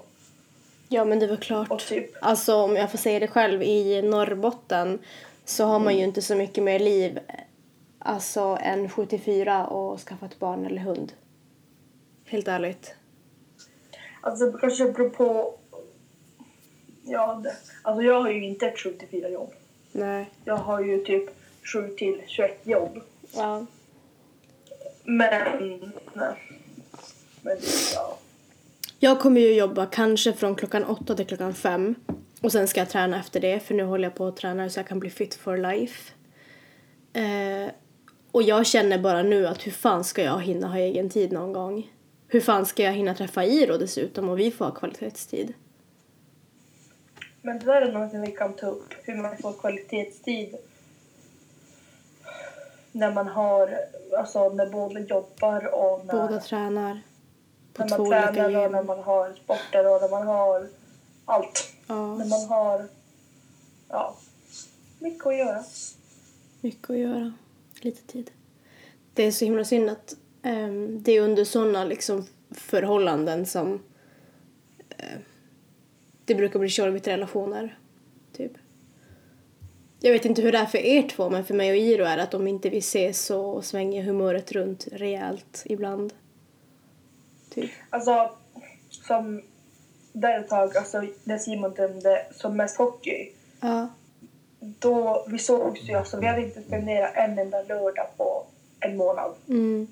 Ja 0.88 1.04
men 1.04 1.18
det 1.18 1.26
var 1.26 1.36
klart. 1.36 1.70
Och 1.70 1.78
typ, 1.80 2.10
Alltså 2.20 2.54
om 2.54 2.76
jag 2.76 2.90
får 2.90 2.98
säga 2.98 3.18
det 3.20 3.28
själv, 3.28 3.62
i 3.62 4.02
Norrbotten 4.02 4.98
så 5.44 5.64
har 5.64 5.78
man 5.78 5.96
ju 5.96 6.04
inte 6.04 6.22
så 6.22 6.34
mycket 6.34 6.64
mer 6.64 6.78
liv 6.78 7.18
alltså 7.98 8.58
än 8.60 8.88
74 8.90 9.66
och 9.66 10.00
skaffa 10.00 10.26
ett 10.26 10.38
barn 10.38 10.66
eller 10.66 10.78
hund. 10.78 11.12
Helt 12.24 12.48
ärligt. 12.48 12.94
alltså 14.20 14.50
det 14.50 14.58
kanske 14.58 14.84
beror 14.84 15.10
på... 15.10 15.54
Ja, 17.04 17.40
det, 17.44 17.56
alltså 17.82 18.02
jag 18.02 18.20
har 18.20 18.30
ju 18.30 18.44
inte 18.44 18.66
ett 18.66 18.78
7 18.78 18.92
till 18.92 19.08
4 19.08 19.28
jobb. 19.28 19.52
Nej. 19.92 20.30
Jag 20.44 20.56
har 20.56 20.80
ju 20.80 21.04
typ 21.04 21.30
7 21.72 21.88
till 21.88 22.22
21 22.26 22.60
jobb. 22.66 23.00
Ja. 23.34 23.66
Men... 25.04 25.92
Nej. 26.12 26.34
Men 27.42 27.56
det, 27.56 27.66
ja. 27.94 28.18
Jag 29.00 29.20
kommer 29.20 29.40
ju 29.40 29.54
jobba 29.54 29.86
kanske 29.86 30.32
från 30.32 30.54
klockan 30.54 30.84
åtta 30.84 31.14
till 31.14 31.26
klockan 31.26 31.54
fem. 31.54 31.94
Och 32.40 32.52
sen 32.52 32.68
ska 32.68 32.80
jag 32.80 32.88
träna 32.88 33.20
efter 33.20 33.40
det 33.40 33.60
för 33.60 33.74
nu 33.74 33.84
håller 33.84 34.04
jag 34.04 34.14
på 34.14 34.26
att 34.26 34.36
träna 34.36 34.68
så 34.68 34.78
jag 34.78 34.86
kan 34.86 35.00
bli 35.00 35.10
fit 35.10 35.34
for 35.34 35.56
life. 35.56 36.12
Eh, 37.12 37.70
och 38.30 38.42
jag 38.42 38.66
känner 38.66 38.98
bara 38.98 39.22
nu 39.22 39.46
att 39.46 39.66
hur 39.66 39.72
fan 39.72 40.04
ska 40.04 40.22
jag 40.22 40.42
hinna 40.42 40.68
ha 40.68 40.78
egen 40.78 41.10
tid 41.10 41.32
någon 41.32 41.52
gång? 41.52 41.92
Hur 42.28 42.40
fan 42.40 42.66
ska 42.66 42.82
jag 42.82 42.92
hinna 42.92 43.14
träffa 43.14 43.44
Iro 43.44 43.78
dessutom 43.78 44.28
och 44.28 44.38
vi 44.38 44.50
får 44.50 44.64
ha 44.64 44.74
kvalitetstid? 44.74 45.54
Men 47.42 47.58
det 47.58 47.64
där 47.64 47.82
är 47.82 47.92
något 47.92 48.28
vi 48.28 48.32
kan 48.32 48.54
ta 48.54 48.66
upp. 48.66 48.94
Hur 49.02 49.14
man 49.14 49.36
får 49.36 49.52
kvalitetstid. 49.52 50.54
När 52.92 53.12
man 53.12 53.28
har, 53.28 53.78
alltså 54.18 54.48
när 54.48 54.70
båda 54.70 55.00
jobbar 55.00 55.74
och 55.74 56.06
när, 56.06 56.14
Båda 56.14 56.40
tränar 56.40 57.00
på 57.78 57.84
när 57.84 57.96
två 57.96 58.04
man 58.04 58.06
olika 58.06 58.32
tränar 58.32 58.66
och 58.66 58.72
när 58.72 58.82
man 58.82 58.98
har 58.98 59.32
sporter 59.44 59.94
och 59.94 60.00
när 60.02 60.10
man 60.10 60.26
har 60.26 60.68
allt. 61.24 61.72
Ja, 61.86 62.16
När 62.16 62.26
man 62.26 62.48
har, 62.48 62.88
ja, 63.88 64.16
mycket 64.98 65.26
att 65.26 65.36
göra. 65.36 65.64
mycket 66.60 66.90
att 66.90 66.98
göra. 66.98 67.32
Lite 67.80 68.02
tid. 68.12 68.30
Det 69.14 69.22
är 69.22 69.30
så 69.30 69.44
himla 69.44 69.64
synd 69.64 69.90
att 69.90 70.16
ehm, 70.42 71.02
det 71.02 71.12
är 71.12 71.20
under 71.20 71.44
sådana 71.44 71.84
liksom 71.84 72.26
förhållanden 72.50 73.46
som 73.46 73.82
eh, 74.90 75.18
det 76.24 76.34
brukar 76.34 76.58
bli 76.58 76.68
tjorvigt 76.68 77.06
i 77.06 77.10
relationer. 77.10 77.78
Typ. 78.32 78.52
Jag 80.00 80.12
vet 80.12 80.24
inte 80.24 80.42
hur 80.42 80.52
det 80.52 80.58
är 80.58 80.66
för 80.66 80.78
er 80.78 81.08
två, 81.08 81.30
men 81.30 81.44
för 81.44 81.54
mig 81.54 81.70
och 81.70 81.76
Iro 81.76 82.04
är 82.04 82.16
det 82.16 82.22
att 82.22 82.34
om 82.34 82.46
inte 82.48 82.68
vi 82.68 82.78
ses 82.78 83.24
så 83.24 83.62
svänger 83.62 84.02
humöret 84.02 84.52
runt 84.52 84.88
rejält 84.92 85.62
ibland. 85.64 86.12
Typ. 87.60 87.70
Alltså, 87.90 88.30
som 88.90 89.42
där 90.12 90.40
ett 90.40 90.48
tag, 90.48 90.76
alltså 90.76 91.04
när 91.24 91.38
Simon 91.38 91.74
dömde 91.74 92.26
som 92.30 92.56
mest 92.56 92.76
hockey, 92.76 93.30
Ja. 93.60 93.88
då 94.60 95.24
vi 95.28 95.38
sågs 95.38 95.80
ju, 95.82 95.94
alltså 95.94 96.20
vi 96.20 96.26
hade 96.26 96.42
inte 96.42 96.62
spenderat 96.62 97.10
en 97.14 97.38
enda 97.38 97.62
lördag 97.62 98.06
på 98.16 98.46
en 98.80 98.96
månad. 98.96 99.34
Mm. 99.48 99.86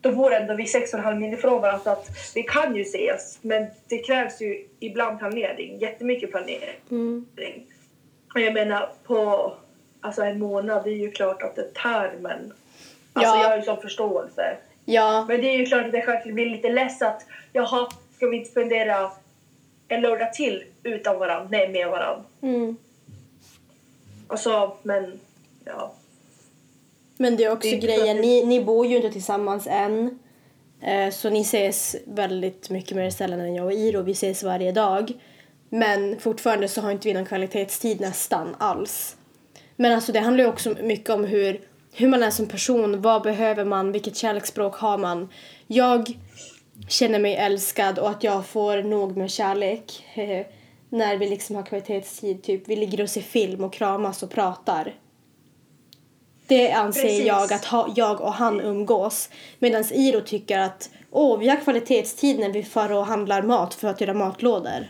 Då 0.00 0.12
bor 0.12 0.32
ändå 0.32 0.54
vi 0.54 0.66
sex 0.66 0.92
och 0.92 0.98
en 0.98 1.04
halv 1.04 1.18
mil 1.20 1.34
ifrån 1.34 1.62
varandra 1.62 1.84
så 1.84 1.90
att 1.90 2.08
vi 2.34 2.42
kan 2.42 2.76
ju 2.76 2.82
ses, 2.82 3.38
men 3.42 3.66
det 3.88 3.98
krävs 3.98 4.40
ju 4.40 4.66
ibland 4.80 5.18
planering, 5.18 5.78
jättemycket 5.78 6.30
planering. 6.30 6.80
Mm. 6.90 7.26
Och 8.34 8.40
jag 8.40 8.54
menar 8.54 8.92
på 9.04 9.52
alltså 10.00 10.22
en 10.22 10.38
månad, 10.38 10.84
det 10.84 10.90
är 10.90 10.96
ju 10.96 11.10
klart 11.10 11.42
att 11.42 11.56
det 11.56 11.74
tär 11.74 12.12
men 12.20 12.52
alltså 13.12 13.34
Ja. 13.36 13.42
jag 13.42 13.48
har 13.50 13.56
ju 13.56 13.62
sån 13.62 13.82
förståelse. 13.82 14.56
Ja. 14.84 15.24
Men 15.28 15.40
det 15.40 15.54
är 15.54 15.58
ju 15.58 15.66
klart 15.66 15.86
att 15.86 15.92
det 15.92 16.00
kanske 16.00 16.32
blir 16.32 16.50
lite 16.50 16.68
less 16.68 17.02
att 17.02 17.26
jaha, 17.52 17.88
ska 18.16 18.26
vi 18.26 18.36
inte 18.36 18.50
spendera 18.50 19.10
en 19.88 20.00
lördag 20.00 20.32
till 20.32 20.64
utan 20.82 21.18
varandra? 21.18 21.48
Nej, 21.50 21.68
med 21.68 21.88
varandra. 21.88 22.24
Mm. 22.42 22.76
Alltså, 24.28 24.76
men 24.82 25.20
ja. 25.64 25.94
Men 27.16 27.36
det 27.36 27.44
är 27.44 27.52
också 27.52 27.68
Det 27.68 27.76
är 27.76 27.80
grejen, 27.80 28.16
ni, 28.16 28.46
ni 28.46 28.64
bor 28.64 28.86
ju 28.86 28.96
inte 28.96 29.10
tillsammans 29.10 29.66
än. 29.70 30.18
Eh, 30.80 31.10
så 31.10 31.30
ni 31.30 31.40
ses 31.40 31.96
väldigt 32.04 32.70
mycket 32.70 32.96
mer 32.96 33.10
sällan 33.10 33.40
än 33.40 33.54
jag 33.54 33.66
och 33.66 33.72
Iro. 33.72 34.02
Vi 34.02 34.12
ses 34.12 34.42
varje 34.42 34.72
dag. 34.72 35.12
Men 35.68 36.20
fortfarande 36.20 36.68
så 36.68 36.80
har 36.80 36.90
inte 36.90 37.08
vi 37.08 37.14
någon 37.14 37.26
kvalitetstid 37.26 38.00
nästan 38.00 38.56
alls. 38.58 39.16
Men 39.76 39.92
alltså 39.92 40.12
det 40.12 40.20
handlar 40.20 40.44
ju 40.44 40.50
också 40.50 40.74
mycket 40.82 41.10
om 41.10 41.24
hur, 41.24 41.60
hur 41.92 42.08
man 42.08 42.22
är 42.22 42.30
som 42.30 42.46
person. 42.46 43.02
Vad 43.02 43.22
behöver 43.22 43.64
man? 43.64 43.92
Vilket 43.92 44.16
kärleksspråk 44.16 44.74
har 44.74 44.98
man? 44.98 45.28
Jag 45.66 46.18
känner 46.88 47.18
mig 47.18 47.36
älskad 47.36 47.98
och 47.98 48.10
att 48.10 48.24
jag 48.24 48.46
får 48.46 48.82
nog 48.82 49.16
med 49.16 49.30
kärlek. 49.30 50.04
när 50.92 51.16
vi 51.16 51.28
liksom 51.28 51.56
har 51.56 51.62
kvalitetstid. 51.62 52.42
Typ 52.42 52.68
vi 52.68 52.76
ligger 52.76 53.02
och 53.02 53.10
ser 53.10 53.20
film 53.20 53.64
och 53.64 53.72
kramas 53.72 54.22
och 54.22 54.30
pratar. 54.30 54.94
Det 56.46 56.72
anser 56.72 57.02
Precis. 57.02 57.26
jag 57.26 57.52
att 57.52 57.64
ha, 57.64 57.92
jag 57.96 58.20
och 58.20 58.32
han 58.32 58.60
umgås. 58.60 59.28
Medan 59.58 59.84
Iro 59.92 60.20
tycker 60.20 60.58
att 60.58 60.90
åh, 61.10 61.38
vi 61.38 61.48
har 61.48 61.56
kvalitetstid 61.56 62.38
när 62.38 62.48
vi 62.50 62.62
far 62.62 62.92
och 62.92 63.06
handlar 63.06 63.42
mat 63.42 63.74
för 63.74 63.88
att 63.88 64.00
göra 64.00 64.14
matlådor. 64.14 64.88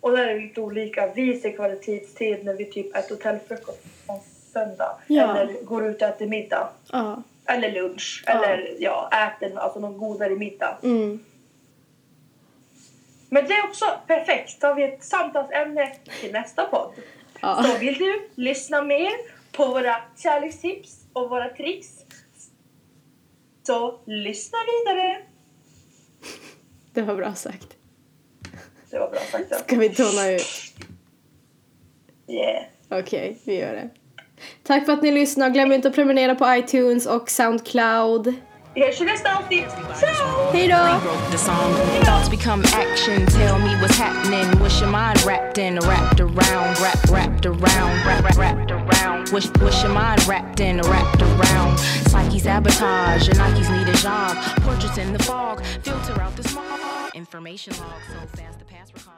Och 0.00 0.10
där 0.10 0.26
är 0.26 0.34
vi 0.34 0.40
lite 0.40 0.60
olika. 0.60 1.12
Vi 1.16 1.40
ser 1.40 1.56
kvalitetstid 1.56 2.44
när 2.44 2.54
vi 2.54 2.64
typ 2.64 2.96
äter 2.96 3.14
hotellfrukost 3.14 3.86
söndag. 4.52 4.98
Ja. 5.06 5.36
Eller 5.36 5.62
går 5.62 5.86
ut 5.86 6.02
och 6.02 6.08
äter 6.08 6.26
middag. 6.26 6.70
Ja. 6.92 7.22
Eller 7.46 7.72
lunch. 7.72 8.24
Ja. 8.26 8.32
Eller 8.32 8.76
ja, 8.78 9.10
äter 9.12 9.58
alltså 9.58 9.80
någon 9.80 9.98
godare 9.98 10.36
middag. 10.36 10.78
Mm. 10.82 11.24
Men 13.28 13.46
det 13.46 13.52
är 13.52 13.64
också 13.64 13.84
perfekt. 14.06 14.60
Då 14.60 14.66
har 14.66 14.74
vi 14.74 14.82
ett 14.82 15.04
samtalsämne 15.04 15.92
till 16.20 16.32
nästa 16.32 16.64
podd. 16.64 16.92
Ja. 17.40 17.62
Så 17.62 17.78
vill 17.78 17.94
du 17.94 18.28
lyssna 18.34 18.82
mer 18.82 19.12
på 19.52 19.66
våra 19.66 19.96
kärlekstips 20.16 21.06
och 21.12 21.30
våra 21.30 21.48
tricks 21.48 21.88
så 23.62 24.00
lyssna 24.04 24.58
vidare. 24.66 25.22
Det 26.92 27.02
var 27.02 27.16
bra 27.16 27.34
sagt. 27.34 27.76
Det 28.90 28.98
var 28.98 29.10
bra 29.10 29.20
sagt. 29.20 29.46
ja. 29.50 29.56
Ska 29.58 29.76
vi 29.76 29.88
tona 29.88 30.30
ut? 30.30 30.42
Yeah. 32.28 32.64
Okej, 32.88 33.38
vi 33.44 33.60
gör 33.60 33.72
det. 33.72 33.90
Tack 34.62 34.86
för 34.86 34.92
att 34.92 35.02
ni 35.02 35.12
lyssnade. 35.12 35.50
Glöm 35.50 35.72
inte 35.72 35.88
att 35.88 35.94
prenumerera 35.94 36.34
på 36.34 36.54
iTunes 36.54 37.06
och 37.06 37.30
Soundcloud. 37.30 38.34
Vi 38.74 38.84
hörs 38.84 39.00
nästa 39.00 39.38
avsnitt. 39.38 39.66
Ciao! 40.00 40.52
Hej 40.52 40.68
då! 40.68 41.00
Thoughts 42.04 42.30
become 42.30 42.64
action. 42.64 43.26
Tell 43.26 43.58
me 43.58 43.74
what's 43.82 43.98
happening. 43.98 44.62
Wish 44.62 44.80
your 44.80 44.90
mind 44.90 45.24
wrapped 45.26 45.58
in, 45.58 45.78
wrapped 45.80 46.20
around, 46.20 46.80
wrapped, 46.80 47.10
wrapped 47.10 47.46
around, 47.46 48.06
wrapped, 48.06 48.36
wrapped, 48.36 48.38
wrapped 48.38 48.70
around. 48.70 49.32
Wish, 49.32 49.50
wish 49.60 49.82
your 49.82 49.92
mind 49.92 50.26
wrapped 50.28 50.60
in, 50.60 50.80
wrapped 50.82 51.22
around. 51.22 51.78
Psyche's 52.10 52.42
sabotage, 52.42 53.26
your 53.26 53.36
Nikes 53.36 53.68
need 53.76 53.88
a 53.88 53.96
job. 53.96 54.36
Portraits 54.62 54.98
in 54.98 55.12
the 55.12 55.22
fog, 55.24 55.64
filter 55.82 56.20
out 56.20 56.36
the 56.36 56.44
smog. 56.44 56.78
Information 57.14 57.72
log 57.80 58.00
so 58.12 58.36
fast 58.36 58.58
the 58.58 58.64
past 58.64 58.92
recall. 58.94 59.17